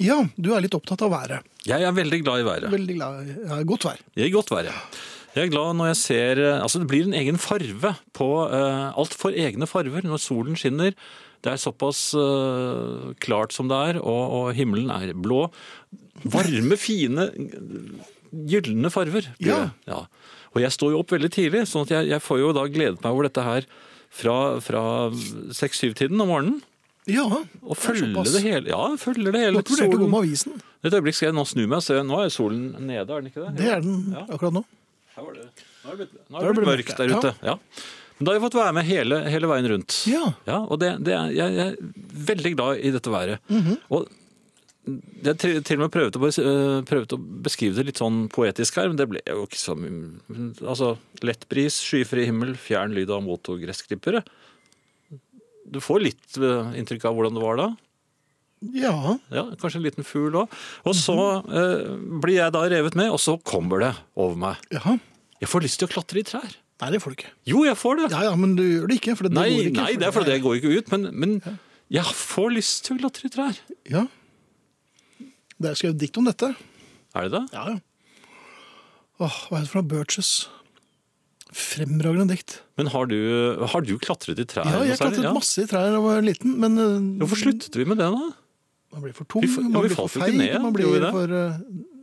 [0.00, 1.49] Ja, du er litt opptatt av været.
[1.68, 2.70] Jeg er veldig glad i været.
[2.72, 3.98] Veldig glad i ja, godt vær.
[4.16, 4.76] Det er godt være.
[5.34, 8.90] Jeg er glad når jeg ser eh, Altså, det blir en egen farve på uh,
[8.98, 10.96] Alt får egne farver når solen skinner.
[11.40, 15.46] Det er såpass uh, klart som det er, og, og himmelen er blå.
[16.24, 17.30] Varme, fine,
[18.50, 19.30] gylne farver.
[19.40, 19.70] Ja.
[19.88, 20.02] ja.
[20.52, 23.00] Og jeg står jo opp veldig tidlig, sånn at jeg, jeg får jo da gledet
[23.00, 23.68] meg over dette her
[24.10, 24.82] fra, fra
[25.56, 26.58] seks-syv-tiden om morgenen.
[27.08, 28.34] Ja, Og det er følge såpass.
[28.34, 28.68] det hele.
[28.68, 29.62] Ja, følger det hele.
[29.62, 30.60] Godt vurdert å gå med avisen.
[30.84, 31.96] Et øyeblikk skal jeg nå snu meg og se.
[32.06, 33.54] Nå er solen nede, er den ikke det?
[33.60, 34.26] Det er den Ja.
[34.28, 34.62] akkurat nå.
[35.16, 35.48] Her var det.
[35.84, 37.34] Nå er det blitt, nå er det blitt mørkt der ute.
[37.44, 37.56] Ja.
[38.20, 39.98] Men da har jeg fått være med hele, hele veien rundt.
[40.10, 40.24] Ja.
[40.60, 43.40] og det, det er, jeg, jeg er veldig glad i dette været.
[43.48, 43.76] Mhm.
[43.96, 44.08] Og
[45.24, 48.78] jeg til, til og med prøvde å, øh, prøvde å beskrive det litt sånn poetisk
[48.80, 49.76] her, men det ble jo ikke så
[50.64, 54.22] Altså, lett bris, skyfri himmel, fjern lyd av motorgressklippere.
[55.70, 57.68] Du får litt øh, inntrykk av hvordan det var da.
[58.60, 59.16] Ja.
[59.32, 60.56] Ja, Kanskje en liten fugl òg.
[60.84, 61.16] Og så
[61.48, 61.86] eh,
[62.20, 64.60] blir jeg da revet med, og så kommer det over meg.
[64.74, 64.98] Jaha.
[65.40, 66.58] Jeg får lyst til å klatre i trær.
[66.80, 67.32] Nei, det får du ikke.
[67.48, 68.06] Jo, jeg får det.
[68.12, 69.16] Ja, ja, men du gjør det ikke.
[69.16, 71.08] For det, det Nei, går ikke, nei, det er fordi det går ikke ut, men,
[71.22, 71.34] men
[71.92, 73.60] jeg får lyst til å klatre i trær.
[73.88, 74.04] Ja.
[75.60, 76.52] Det er skrevet dikt om dette.
[77.16, 77.42] Er det det?
[77.56, 77.78] Ja, ja.
[79.20, 80.30] Åh, hva er det fra Birches?
[81.52, 82.60] Fremragende dikt.
[82.80, 83.16] Men har du,
[83.68, 84.68] har du klatret i trær?
[84.70, 87.84] Ja, jeg klatret masse i trær da jeg var liten, men eh, Hvorfor sluttet vi
[87.90, 88.28] med det, da?
[88.90, 91.56] Man blir for tung, Vi man blir for feig, man blir for eh,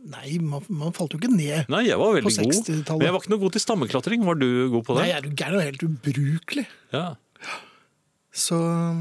[0.08, 1.66] Nei, man, man falt jo ikke ned.
[1.68, 2.52] Nei, jeg var veldig god.
[2.54, 2.94] 60-tallet.
[2.96, 4.22] Men jeg var ikke noe god til stammeklatring.
[4.24, 5.02] Var du god på det?
[5.04, 5.56] Nei, er jo gæren?
[5.58, 6.64] og er helt ubrukelig.
[6.94, 7.02] Ja.
[8.38, 8.56] Så,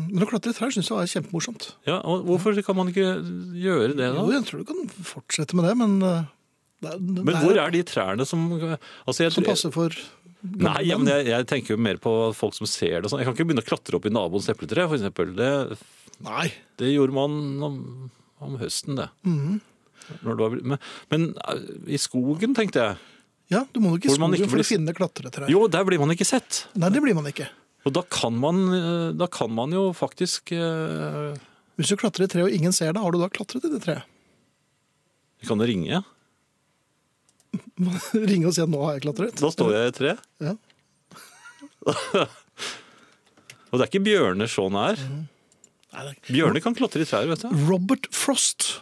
[0.09, 1.69] men å klatre i trær syns jeg var kjempemorsomt.
[1.87, 3.05] ja, og Hvorfor kan man ikke
[3.59, 4.35] gjøre det, Jo, da?
[4.35, 6.13] jeg tror du kan fortsette med det, men det,
[6.81, 9.93] det, er- det Men hvor er de trærne som altså jeg, som passer for
[10.47, 13.09] Nei, ja, men jeg, jeg tenker jo mer på folk som ser det.
[13.11, 13.19] sånn.
[13.23, 15.31] Jeg kan ikke begynne å klatre opp i naboens epletre, eksempel.
[15.35, 15.49] Det,
[16.25, 16.47] Nei.
[16.81, 17.35] det gjorde man
[17.67, 17.75] om,
[18.41, 19.09] om høsten, det.
[19.27, 19.59] Mm.
[20.23, 20.79] Når det var, men,
[21.11, 22.97] men eh, i skogen, tenkte jeg.
[23.53, 25.47] Ja, du må ikke i skogen ikke for blir- å finne klatretrær.
[25.51, 26.65] Jo, der blir man ikke sett.
[26.79, 27.47] Nei, det blir man ikke.
[27.87, 31.31] Og da kan man, eh, da kan man jo faktisk uh...
[31.77, 33.79] Hvis du klatrer i tre og ingen ser deg, har du da klatret i det
[33.85, 34.03] treet?
[35.47, 36.01] Kan ringe.
[38.31, 39.37] Ringe og si at nå har jeg klatret.
[39.37, 40.15] Da står jeg i et tre.
[40.43, 40.55] Ja.
[43.67, 44.97] Og det er ikke bjørner så nær.
[44.99, 45.25] Er-
[46.27, 47.63] Bjørner kan klatre i trær, vet du.
[47.69, 48.81] Robert Frost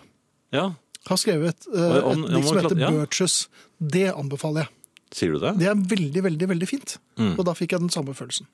[0.54, 0.72] Ja,
[1.10, 2.92] har skrevet uh, et dikt som heter ja.
[2.94, 3.36] Birches.
[3.78, 4.72] Det anbefaler jeg.
[5.16, 5.54] Sier du det?
[5.62, 6.96] Det er veldig, veldig veldig fint.
[7.20, 7.36] Mm.
[7.36, 8.50] Og da fikk jeg den samme følelsen.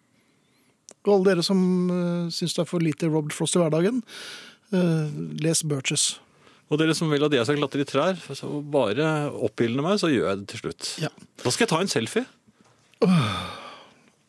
[1.08, 4.04] Og alle dere som uh, syns det er for lite Robert Frost i hverdagen,
[4.76, 5.08] uh,
[5.42, 6.12] les Birches.
[6.72, 9.08] Og dere som vil at jeg skal klatre i trær, så bare
[9.48, 10.92] oppildne meg, så gjør jeg det til slutt.
[11.04, 11.12] Ja.
[11.42, 12.28] Da skal jeg ta en selfie.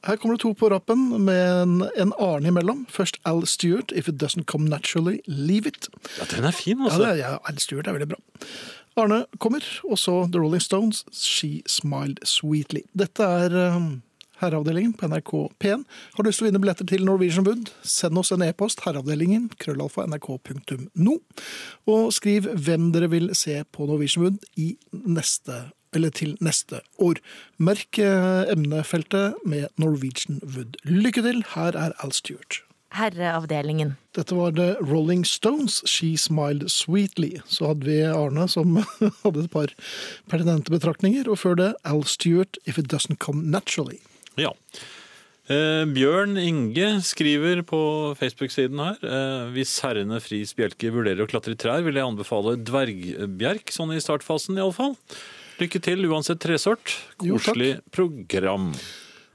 [0.03, 2.86] Her kommer det to på rappen med en, en Arne imellom.
[2.90, 5.88] Først Al Stewart, If It Doesn't Come Naturally, Leave It.
[6.18, 7.03] Ja, Den er fin, altså.
[7.03, 8.18] Ja, er, ja, Al Stewart er veldig bra.
[8.98, 12.82] Arne kommer, og så The Rolling Stones, She Smiled Sweetly.
[12.98, 14.03] Dette er um,
[14.42, 15.32] Herreavdelingen på NRK
[15.62, 15.84] P1.
[16.16, 19.53] Har du lyst til å vinne billetter til Norwegian Wood, send oss en e-post, herreavdelingen,
[19.62, 21.14] krøllalfa, nrk.no,
[21.94, 27.20] og skriv hvem dere vil se på Norwegian Wood i neste eller til neste år.
[27.59, 30.78] Merk eh, emnefeltet med Norwegian Wood.
[30.88, 32.62] Lykke til, her er Al Stewart.
[32.93, 33.95] Herreavdelingen.
[34.12, 37.38] Dette var The Rolling Stones, She Smiled Sweetly.
[37.49, 38.76] Så hadde vi Arne som
[39.24, 39.72] hadde et par
[40.28, 44.03] pertinente betraktninger, og før det Al Stewart, If It Doesn't Come Naturally.
[44.36, 44.53] Ja.
[45.51, 47.80] Eh, Bjørn Inge skriver på
[48.20, 52.59] Facebook-siden her eh, hvis herrene Friis Bjelke vurderer å klatre i trær, vil jeg anbefale
[52.62, 54.95] dvergbjerk, sånn i startfasen iallfall.
[55.63, 56.97] Lykke til uansett tresort.
[57.23, 58.73] Koselig program.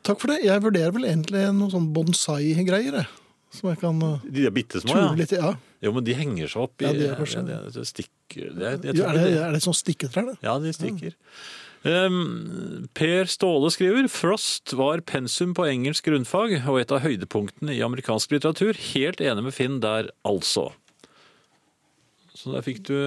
[0.07, 0.41] Takk for det.
[0.47, 3.05] Jeg vurderer vel egentlig noen sånn bonsai-greier.
[3.55, 5.11] Som jeg kan uh, De er bitte små, ja.
[5.15, 5.31] litt.
[5.35, 5.53] Ja.
[5.83, 9.51] Jo, men de henger seg opp i Ja, de er kanskje- det, Er det- er
[9.55, 10.37] det sånn stikketrær, det?
[10.43, 11.13] Ja, de stikker.
[11.87, 17.83] Um, per Ståle skriver Frost var pensum på engelsk grunnfag og et av høydepunktene i
[17.85, 18.75] amerikansk litteratur.
[18.91, 20.71] Helt enig med Finn der, altså.
[22.35, 22.97] Så der fikk du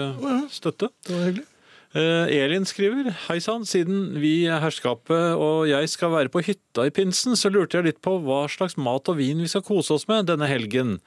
[0.48, 0.88] støtte.
[1.04, 1.49] Det var hyggelig.
[1.90, 6.84] Eh, Elin skriver Hei sann, siden vi i herskapet og jeg skal være på hytta
[6.86, 9.96] i pinsen, så lurte jeg litt på hva slags mat og vin vi skal kose
[9.96, 11.00] oss med denne helgen.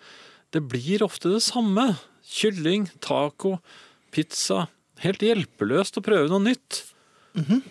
[0.51, 1.93] Det blir ofte det samme.
[2.27, 3.57] Kylling, taco,
[4.11, 4.65] pizza.
[5.03, 6.81] Helt hjelpeløst å prøve noe nytt.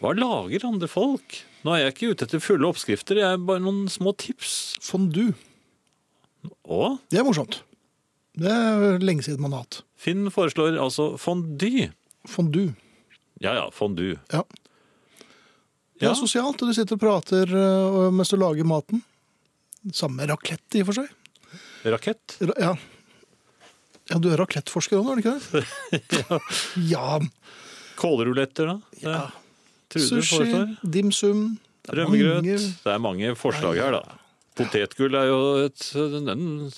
[0.00, 1.36] Hva lager andre folk?
[1.62, 4.78] Nå er jeg ikke ute etter fulle oppskrifter, jeg er bare noen små tips.
[4.82, 5.36] Fondue.
[6.66, 7.60] Å, Det er morsomt.
[8.34, 9.82] Det er lenge siden man har hatt.
[10.00, 11.90] Finn foreslår altså fondue.
[12.26, 12.72] Fondue.
[13.42, 14.16] Ja ja, fondue.
[14.32, 14.42] Ja.
[15.98, 16.10] Det Ja.
[16.10, 19.02] er sosialt, og du sitter og prater uh, mens du lager maten.
[19.94, 21.10] Samme raclette, i og for seg.
[21.90, 22.36] Rakett.
[22.46, 22.72] Ra- Ja,
[24.10, 25.36] ja du er raklettforsker òg, er du ikke
[26.22, 26.40] det?
[26.94, 27.18] ja.
[27.98, 28.76] Kålruletter, da?
[28.94, 29.22] Det ja.
[29.92, 30.70] Trude Sushi, foreslår.
[30.88, 31.42] dimsum
[31.82, 32.42] det er Rømmegrøt.
[32.42, 34.18] mange- Det er mange forslag her, da.
[34.56, 36.70] Potetgull er jo et Den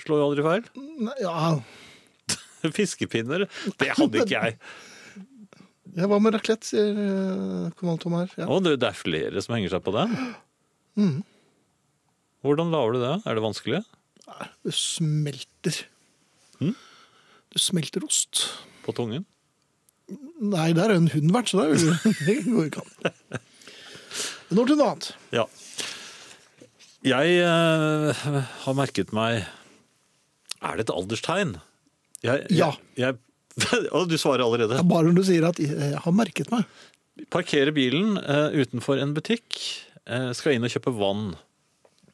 [0.00, 0.64] slår jo aldri feil.
[1.04, 1.60] Nei, Ja,
[2.76, 3.46] Fiskepinner,
[3.78, 4.58] det hadde ikke jeg.
[5.96, 8.32] Ja, hva med raclette, sier uh, Konal Tom her.
[8.36, 8.48] Ja.
[8.50, 10.12] Å, det det er flere som henger seg på den.
[11.00, 11.16] Mm.
[12.44, 13.14] Hvordan lager du det?
[13.24, 13.80] Er det vanskelig?
[14.66, 15.80] Det smelter.
[16.60, 16.74] Mm.
[17.54, 18.44] Det smelter ost.
[18.84, 19.24] På tungen?
[20.06, 21.96] Nei, der er en hund vært, så det,
[22.28, 23.40] det går ikke an.
[24.46, 25.08] Men over til noe annet.
[25.34, 25.46] Ja.
[27.06, 28.26] Jeg uh,
[28.64, 29.44] har merket meg
[30.58, 31.56] Er det et alderstegn?
[32.24, 32.72] Jeg, Ja.
[32.98, 33.18] Jeg,
[33.96, 34.78] og du svarer allerede.
[34.78, 36.66] Er bare når du sier at 'jeg har merket meg'.
[37.32, 39.46] Parkerer bilen eh, utenfor en butikk.
[40.06, 41.34] eh, skal inn og kjøpe vann.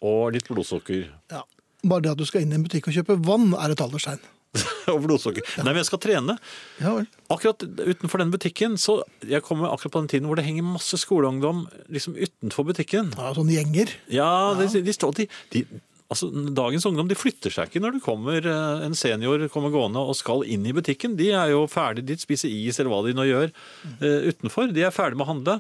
[0.03, 1.09] Og litt blodsukker.
[1.31, 1.43] Ja.
[1.85, 4.23] Bare det at du skal inn i en butikk og kjøpe vann, er et alderstegn.
[4.93, 5.43] og blodsukker.
[5.63, 6.37] Nei, men jeg skal trene.
[6.83, 7.07] Ja vel.
[7.33, 10.99] Akkurat utenfor den butikken, så jeg kommer akkurat på den tiden hvor det henger masse
[11.01, 13.15] skoleungdom liksom utenfor butikken.
[13.17, 13.95] Ja, sånne gjenger.
[14.13, 15.65] Ja, de, de står de, de,
[16.13, 20.03] altså, Dagens ungdom de flytter seg ikke når det kommer eh, en senior kommer gående
[20.03, 21.17] og skal inn i butikken.
[21.19, 24.71] De er jo ferdig, de spiser is eller hva de nå gjør uh, utenfor.
[24.75, 25.59] De er ferdig med å handle.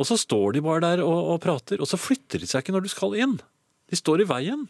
[0.00, 2.74] Og så står de bare der og, og prater, og så flytter de seg ikke
[2.76, 3.36] når du skal inn.
[3.92, 4.64] De står i veien.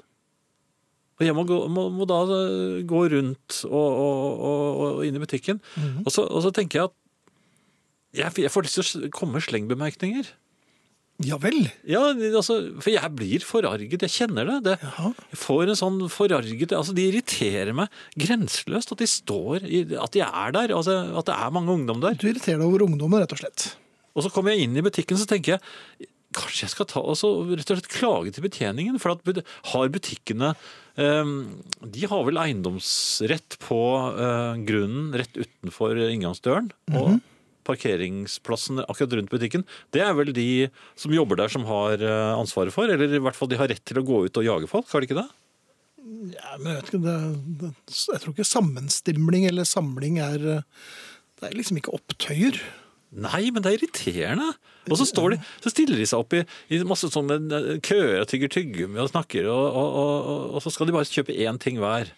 [1.21, 5.23] Og jeg må, gå, må, må da eh, gå rundt og, og, og, inn i
[5.23, 5.63] butikken.
[6.03, 6.99] og, så, og så tenker jeg at
[8.13, 10.33] jeg, jeg får lyst til å komme med slengbemerkninger.
[11.27, 11.59] Ja vel.
[11.89, 14.05] Ja, altså, for jeg blir forarget.
[14.07, 14.59] Jeg kjenner det.
[14.67, 19.67] det jeg får en sånn forarget altså De irriterer meg grenseløst at de står
[20.03, 20.75] At de er der.
[20.77, 22.17] Altså, at det er mange ungdom der.
[22.19, 23.73] Du irriterer deg over ungdommen, rett og slett.
[24.13, 27.29] Og så kommer jeg inn i butikken så tenker jeg Kanskje jeg skal ta altså,
[27.51, 28.97] rett og slett klage til betjeningen.
[29.03, 29.43] For at
[29.73, 30.55] har butikkene
[30.97, 31.33] eh,
[31.93, 33.83] De har vel eiendomsrett på
[34.17, 36.73] eh, grunnen rett utenfor inngangsdøren.
[36.97, 37.21] Og
[37.69, 39.65] parkeringsplassen akkurat rundt butikken.
[39.95, 40.49] Det er vel de
[40.99, 42.91] som jobber der som har eh, ansvaret for.
[42.91, 45.03] Eller i hvert fall de har rett til å gå ut og jage folk, har
[45.03, 45.29] de ikke det?
[46.33, 47.17] Ja, men jeg vet ikke, det,
[47.63, 50.69] det, jeg tror ikke sammenstimling eller samling er eh,
[51.39, 52.59] Det er liksom ikke opptøyer.
[53.13, 54.53] Nei, men det er irriterende.
[54.89, 56.43] Og så, står de, så stiller de seg opp i,
[56.73, 60.65] i masse sånne eh, køer og tygger tyggegummi og snakker, og, og, og, og, og
[60.65, 62.11] så skal de bare kjøpe én ting hver.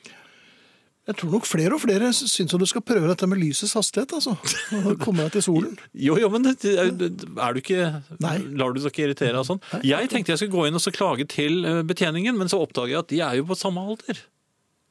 [1.05, 4.33] Jeg tror nok flere og flere syns du skal prøve dette med lysets hastighet, altså.
[4.73, 5.75] Nå Komme deg til solen.
[6.07, 7.91] Jo, jo, men det, er du ikke
[8.25, 8.39] Nei.
[8.57, 9.61] Lar du deg ikke irritere av sånn?
[9.85, 12.95] Jeg tenkte jeg skulle gå inn og så klage til eh, betjeningen, men så oppdager
[12.95, 14.25] jeg at de er jo på samme alder.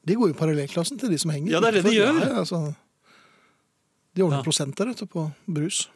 [0.05, 1.55] De går jo i parallellklassen til de som henger.
[1.55, 2.21] Ja, det er det de gjør.
[2.21, 2.61] Ja, altså.
[4.13, 4.45] De ordner ja.
[4.45, 5.87] prosenter på brus.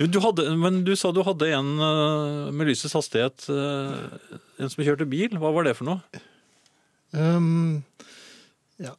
[0.00, 4.84] Du hadde, men du sa du hadde en eh, med lysets hastighet, eh, en som
[4.86, 5.36] kjørte bil.
[5.36, 6.22] Hva var det for noe?
[7.12, 7.82] Ehm,
[8.82, 8.96] ja.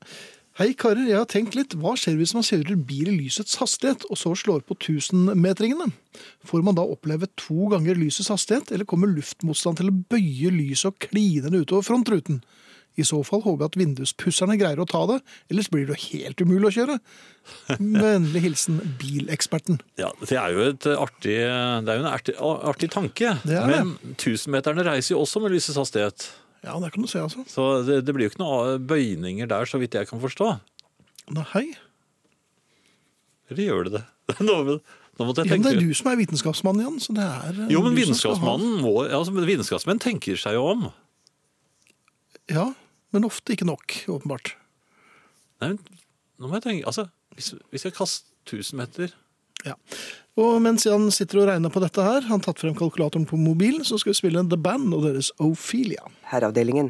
[0.59, 1.73] Hei karer, jeg har tenkt litt.
[1.81, 5.87] Hva skjer hvis man kjører bil i lysets hastighet, og så slår på 1000-metringene?
[6.45, 10.91] Får man da oppleve to ganger lysets hastighet, eller kommer luftmotstand til å bøye lyset
[10.91, 12.43] og kline det utover frontruten?
[12.93, 15.17] I så fall håper jeg at vinduspusserne greier å ta det,
[15.49, 16.99] ellers blir det jo helt umulig å kjøre.
[17.79, 19.81] Vennlig hilsen bileksperten.
[19.97, 23.33] Ja, Det er jo et artig, det er jo en artig, artig tanke.
[23.41, 23.65] Det det.
[23.73, 26.29] Men tusenmeterne reiser jo også med lysets hastighet.
[26.63, 27.43] Ja, det kan du se, altså.
[27.49, 30.49] Så det, det blir jo ikke noen bøyninger der, så vidt jeg kan forstå.
[31.35, 31.65] Nei.
[33.51, 34.03] Eller gjør det det?
[34.47, 37.25] Nå, nå måtte jeg Ja, men det er du som er vitenskapsmann, Jan, så det
[37.27, 40.85] er eh, Jo, men vitenskapsmannen må altså, Vitenskapsmenn tenker seg jo om.
[42.51, 42.69] Ja,
[43.13, 44.55] men ofte ikke nok, åpenbart.
[45.61, 45.99] Nei, men
[46.39, 47.05] nå må jeg tenke Altså,
[47.37, 49.13] hvis, hvis jeg kaster 1000 meter
[49.67, 49.75] Ja.
[50.39, 53.37] Og mens Jan sitter og regner på dette her, han har tatt frem kalkulatoren på
[53.37, 56.07] mobilen, så skal vi spille The Band og deres Ophelia.
[56.31, 56.89] Herreavdelingen.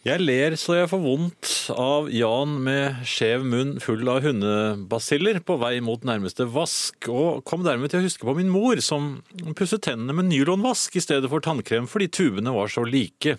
[0.00, 5.58] Jeg ler så jeg får vondt av Jan med skjev munn full av hundebasiller på
[5.60, 9.18] vei mot nærmeste vask, og kom dermed til å huske på min mor som
[9.58, 13.36] pusset tennene med nylonvask i stedet for tannkrem fordi tubene var så like.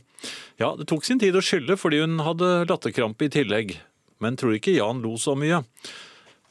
[0.61, 3.79] Ja, det tok sin tid å skylle fordi hun hadde latterkrampe i tillegg,
[4.21, 5.63] men tror ikke Jan lo så mye.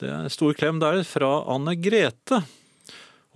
[0.02, 2.42] Det er stor klem der fra Anne Grete.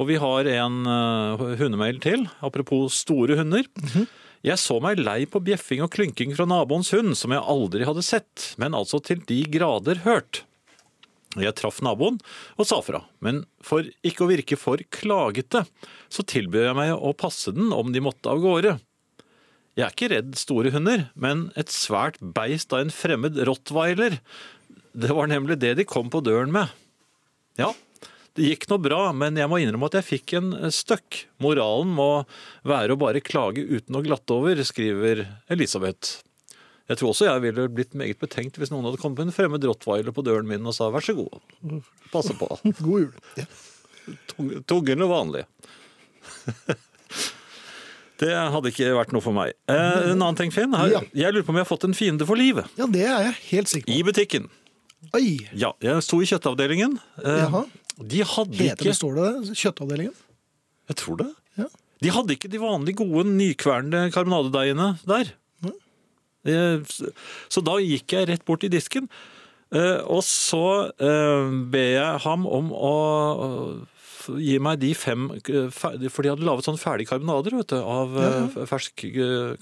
[0.01, 3.69] Og vi har en uh, hundemail til, apropos store hunder.
[4.45, 8.03] Jeg så meg lei på bjeffing og klynking fra naboens hund, som jeg aldri hadde
[8.05, 10.43] sett, men altså til de grader hørt.
[11.41, 12.21] Jeg traff naboen
[12.61, 15.65] og sa fra, men for ikke å virke for klagete,
[16.13, 18.77] så tilbød jeg meg å passe den om de måtte av gårde.
[19.75, 24.21] Jeg er ikke redd store hunder, men et svært beist av en fremmed rottweiler.
[24.95, 26.71] Det var nemlig det de kom på døren med.
[27.59, 27.73] Ja,
[28.35, 31.21] det gikk nå bra, men jeg må innrømme at jeg fikk en støkk.
[31.45, 32.09] Moralen må
[32.67, 35.23] være å bare klage uten å glatte over, skriver
[35.55, 36.17] Elisabeth.
[36.91, 39.63] Jeg tror også jeg ville blitt meget betenkt hvis noen hadde kommet med en fremmed
[39.65, 41.39] rottweiler på døren min og sa vær så god,
[42.13, 42.51] passe på.
[42.85, 43.15] God jul.
[43.41, 43.47] Ja.
[44.35, 45.45] Tung- Tungen og vanlig.
[48.21, 49.57] Det hadde ikke vært noe for meg.
[49.67, 50.75] Eh, en annen ting, Finn.
[50.79, 51.01] Her, Ja.
[51.19, 52.69] Jeg lurer på om jeg har fått en fiende for livet.
[52.79, 53.97] ja, det er jeg helt sikker på.
[53.99, 54.47] I butikken.
[55.19, 56.95] Oi, Ja, jeg sto i kjøttavdelingen.
[57.25, 57.65] Eh, Jaha.
[58.01, 59.57] De hadde heter ikke det, står det?
[59.61, 60.15] Kjøttavdelingen?
[60.91, 61.31] Jeg tror det.
[61.61, 61.69] Ja.
[62.03, 65.33] De hadde ikke de vanlige gode nykvernede karbonadedeigene der.
[66.45, 69.09] Så da gikk jeg rett bort i disken,
[69.73, 72.95] eh, og så eh, ber jeg ham om å
[74.41, 78.15] gi meg de fem eh, For de hadde laget sånn ferdige karbonader vet du, av
[78.21, 79.07] ja, fersk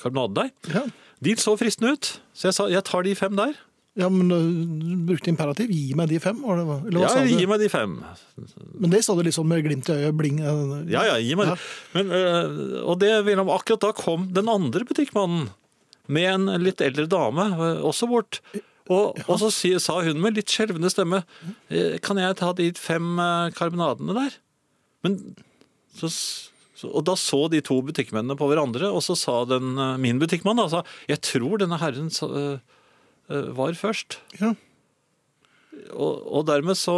[0.02, 0.54] karbonadedeig.
[0.74, 0.86] Ja.
[1.22, 3.54] De så fristende ut, så jeg sa jeg tar de fem der.
[3.98, 4.44] Ja, men øh,
[4.80, 5.68] du brukte imperativ.
[5.72, 6.76] Gi meg de fem, det, hva?
[6.86, 7.98] eller hva Ja, sa gi meg de fem.
[8.80, 10.38] Men det sa du litt sånn med glimt i øyet, bling.
[10.40, 11.56] øh, Ja, ja, gi meg Ja.
[11.56, 11.66] det.
[11.98, 15.50] Men, øh, og det akkurat da kom den andre butikkmannen
[16.08, 17.44] med en litt eldre dame,
[17.84, 18.40] også bort.
[18.90, 21.22] Og, og så si, sa hun med litt skjelvende stemme
[21.70, 23.14] «Eh, Kan jeg ta de fem
[23.54, 24.34] karbonadene der?
[25.04, 25.36] Men
[25.94, 26.10] så,
[26.90, 30.66] Og da så de to butikkmennene på hverandre, og så sa den, min butikkmann da,
[30.68, 32.10] sa, Jeg tror denne herren
[33.56, 34.20] var først.
[34.40, 34.52] Ja.
[35.92, 36.94] Og, og dermed så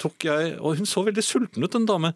[0.00, 2.12] tok jeg Og hun så veldig sulten ut, den dame.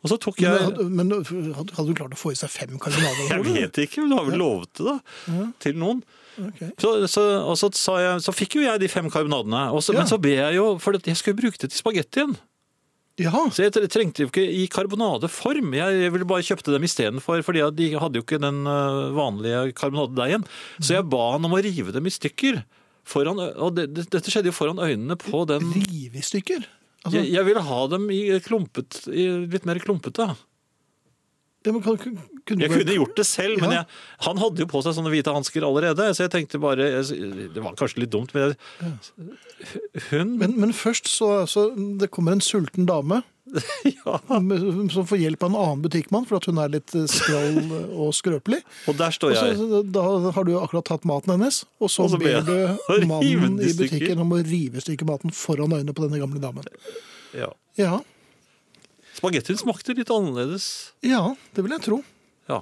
[0.00, 1.10] Og så tok Men, jeg hadde, men
[1.58, 3.26] hadde, du klart å få i seg fem karbonader?
[3.34, 5.42] Jeg vet ikke, hun du har vel lovet det, da.
[5.60, 6.00] Til noen.
[6.40, 6.70] Okay.
[6.80, 9.66] Så, så, og så, sa jeg, så fikk jo jeg de fem karbonadene.
[9.74, 10.00] Og så, Ja.
[10.00, 12.32] Men så ber jeg jo For jeg skulle bruke det til spagettien.
[13.20, 15.74] Ja, Så jeg trengte jo ikke i karbonadeform.
[15.76, 20.46] Jeg, ville bare kjøpte dem istedenfor, fordi de hadde jo ikke den øh, vanlige karbonadedeigen.
[20.80, 22.62] Så jeg ba han om å rive dem i stykker.
[23.04, 26.66] Foran, og det, det, dette skjedde jo foran øynene på den rive i stykker.
[27.04, 30.26] Altså, jeg, jeg ville ha dem i klumpet, i litt mer klumpete.
[31.64, 33.86] ja, men kan, kunne Jeg kunne gjort det selv, men jeg,
[34.26, 37.62] han hadde jo på seg sånne hvite hansker allerede, så jeg tenkte bare jeg- Det
[37.64, 38.56] var kanskje litt dumt, men jeg,
[40.10, 41.70] hun Men, men først så, så
[42.00, 43.22] det kommer en sulten dame
[43.90, 44.18] Ja,
[44.94, 47.58] som får hjelp av en annen butikkmann for at hun er litt skral
[47.90, 48.60] og skrøpelig.
[48.90, 49.56] og der står jeg.
[49.58, 50.04] så da
[50.36, 54.22] har du akkurat tatt maten hennes, og så, Og så ber du mannen i butikken
[54.22, 56.66] om å rive i stykker maten foran øynene på denne gamle damen.
[57.36, 57.50] Ja.
[57.78, 58.00] Ja,
[59.16, 60.66] Spagettien smakte litt annerledes.
[61.04, 61.96] ja det vil jeg tro.
[62.48, 62.60] Ja.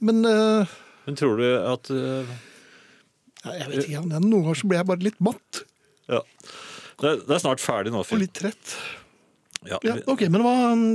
[0.00, 0.64] Men uh,
[1.06, 2.30] Men tror du at uh,
[3.44, 5.62] jeg vet ikke, noen ganger så blir jeg bare litt matt
[6.10, 6.22] Ja.
[7.00, 8.74] Det, er- det er snart ferdig nå, og litt trett.
[9.68, 10.52] Ja, Ja, ok, Men hva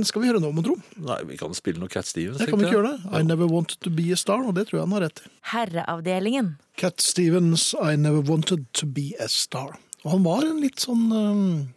[0.08, 0.74] skal vi gjøre nå, mon tro?
[0.98, 2.38] nei, vi kan spille noe Cat Stevens.
[2.40, 3.12] Det kan vi tenkte ikke gjøre det.
[3.14, 5.30] I never wanted to be a star, og det tror jeg han har rett i.
[5.52, 6.48] Herreavdelingen.
[6.76, 9.76] Cat Stevens, I never wanted to be a star.
[10.04, 11.68] Og han var en litt sånn um,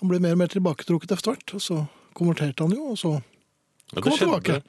[0.00, 1.80] Han ble mer og mer tilbaketrukket etter hvert, og så
[2.16, 3.14] konverterte han jo, og så
[3.92, 4.62] Men Kom det, skjedde, tilbake.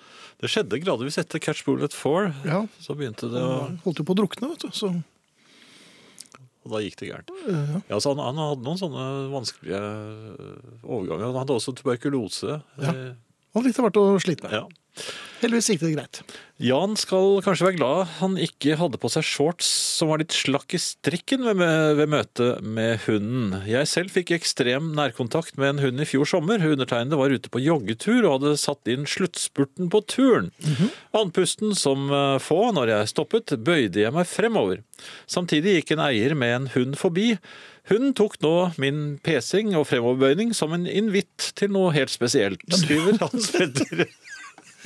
[0.44, 2.34] det skjedde gradvis etter Catch Bullet 4.
[2.48, 2.58] Ja.
[2.84, 3.54] Så begynte det å
[3.86, 4.72] holdt jo på å drukne, vet du.
[4.76, 4.90] Så
[6.64, 7.32] Og da gikk det gærent.
[7.90, 11.26] Ja, så han, han hadde noen sånne vanskelige øh, overganger.
[11.28, 12.62] Han hadde også tuberkulose.
[12.80, 12.94] Ja.
[13.54, 14.56] Og han litt av hvert å slite med.
[14.62, 14.83] ja.
[15.44, 16.20] Heldigvis gikk det greit.
[16.64, 19.68] Jan skal kanskje være glad han ikke hadde på seg shorts
[19.98, 21.64] som var litt slakk i strikken ved,
[21.98, 23.58] ved møtet med hunden.
[23.68, 26.64] Jeg selv fikk ekstrem nærkontakt med en hund i fjor sommer.
[26.64, 30.52] Undertegnede var ute på joggetur og hadde satt inn sluttspurten på turen.
[31.18, 34.86] Andpusten som eh, få når jeg stoppet, bøyde jeg meg fremover.
[35.28, 37.34] Samtidig gikk en eier med en hund forbi.
[37.92, 43.20] Hun tok nå min pesing og fremoverbøyning som en invitt til noe helt spesielt, skriver
[43.26, 44.08] Hans Petter.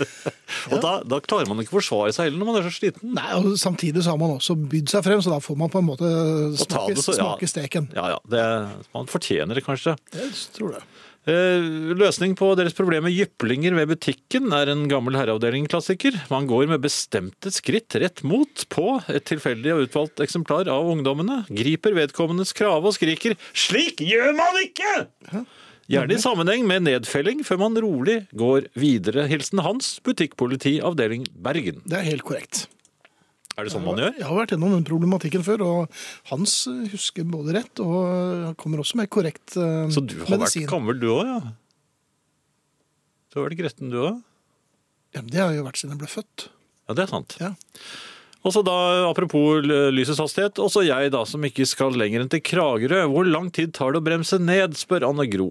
[0.71, 3.13] Og da, da klarer man ikke å forsvare seg heller når man er så sliten.
[3.17, 5.81] Nei, og Samtidig så har man også bydd seg frem, så da får man på
[5.81, 6.11] en måte
[6.59, 7.23] smake, det så- ja.
[7.23, 7.89] smake steken.
[7.97, 8.45] Ja, ja, det,
[8.93, 9.97] Man fortjener det kanskje.
[10.13, 10.83] Jeg tror det.
[11.27, 11.59] Eh,
[11.99, 16.15] løsning på deres problem med jyplinger ved butikken er en gammel herreavdeling-klassiker.
[16.31, 21.41] Man går med bestemte skritt rett mot på et tilfeldig og utvalgt eksemplar av ungdommene,
[21.51, 25.43] griper vedkommendes krave og skriker 'slik gjør man ikke'!
[25.87, 29.23] Gjerne i sammenheng med nedfelling, før man rolig går videre.
[29.31, 31.79] Hilsen Hans, butikkpoliti, avdeling Bergen.
[31.87, 32.65] Det er helt korrekt.
[33.57, 34.11] Er det sånn man gjør?
[34.19, 38.83] Jeg har vært gjennom den problematikken før, og Hans eh, husker både rett og kommer
[38.83, 39.95] også med korrekt medisin.
[39.95, 40.67] Så du har medisin.
[40.67, 41.39] vært gammel du òg, ja?
[43.31, 44.19] Du har vært gretten du òg?
[45.15, 46.45] Ja, men det har jeg jo vært siden jeg ble født.
[46.85, 47.37] Ja, det er sant.
[47.41, 47.53] Ja.
[48.45, 48.75] Og så da,
[49.07, 49.65] apropos
[49.95, 53.01] lysets hastighet, også jeg da, som ikke skal lenger enn til Kragerø.
[53.11, 55.49] Hvor lang tid tar det å bremse ned, spør Anne Gro.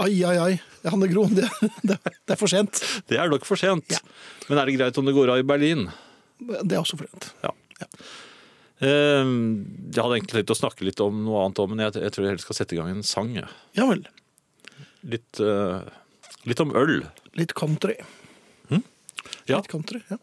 [0.00, 0.52] Ai, ai, ai.
[0.88, 1.48] Hanne Gro, det,
[1.88, 2.80] det, det er for sent.
[3.10, 3.98] Det er nok for sent.
[4.48, 5.88] Men er det greit om det går av i Berlin?
[6.40, 7.32] Det er også for sent.
[7.44, 7.52] Ja.
[7.82, 7.90] ja.
[8.82, 12.26] Jeg hadde egentlig tenkt å snakke litt om noe annet, òg, men jeg, jeg tror
[12.26, 13.36] jeg helst skal sette i gang en sang.
[13.36, 14.02] Ja vel.
[15.06, 15.84] Litt, uh,
[16.48, 17.04] litt om øl.
[17.38, 17.94] Litt country.
[19.46, 20.18] Ja, Litt country, ja.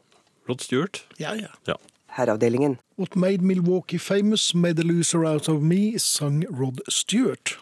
[0.48, 1.04] Rod Stewart.
[1.18, 1.48] Ja, ja.
[1.68, 1.76] Ja.
[2.08, 2.78] Herreavdelingen.
[2.96, 7.58] What made Milwaukee famous, made a loser out of me, sang Rod Stewart.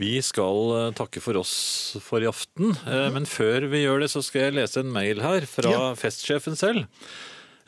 [0.00, 1.52] Vi skal eh, takke for oss
[2.00, 5.20] for i aften, eh, men før vi gjør det, så skal jeg lese en mail
[5.20, 5.82] her fra Ja.
[5.98, 6.86] festsjefen selv.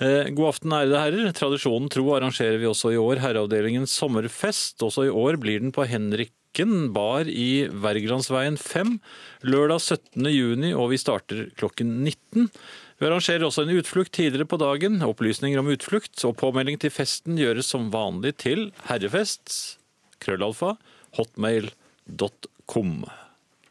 [0.02, 1.32] Eh, God aften, ærede herrer.
[1.36, 4.80] Tradisjonen tro arrangerer vi også i år Herreavdelingens sommerfest.
[4.82, 8.96] Også i år blir den på Henrikken bar i Wergelandsveien 5
[9.44, 10.26] lørdag 17.
[10.32, 12.48] juni, og vi starter klokken 19.
[12.98, 14.98] Vi arrangerer også en utflukt tidligere på dagen.
[15.06, 19.76] Opplysninger om utflukt og påmelding til festen gjøres som vanlig til herrefest,
[20.24, 20.74] krøllalfa,
[21.18, 21.78] hotmail.com.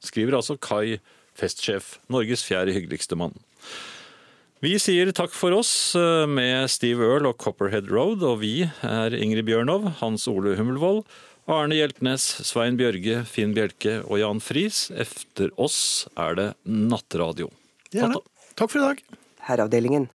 [0.01, 0.99] Skriver altså Kai,
[1.37, 3.35] festsjef, Norges fjerde hyggeligste mann.
[4.61, 9.15] Vi sier takk for oss eh, med Steve Earle og Copperhead Road, og vi er
[9.17, 11.01] Ingrid Bjørnov, Hans Ole Hummelvold,
[11.49, 14.83] Arne Hjeltnes, Svein Bjørge, Finn Bjelke og Jan Friis.
[14.93, 17.49] Efter oss er det nattradio.
[17.89, 18.21] Det er det.
[18.53, 19.01] Takk for i dag.
[19.47, 20.05] Herreavdelingen.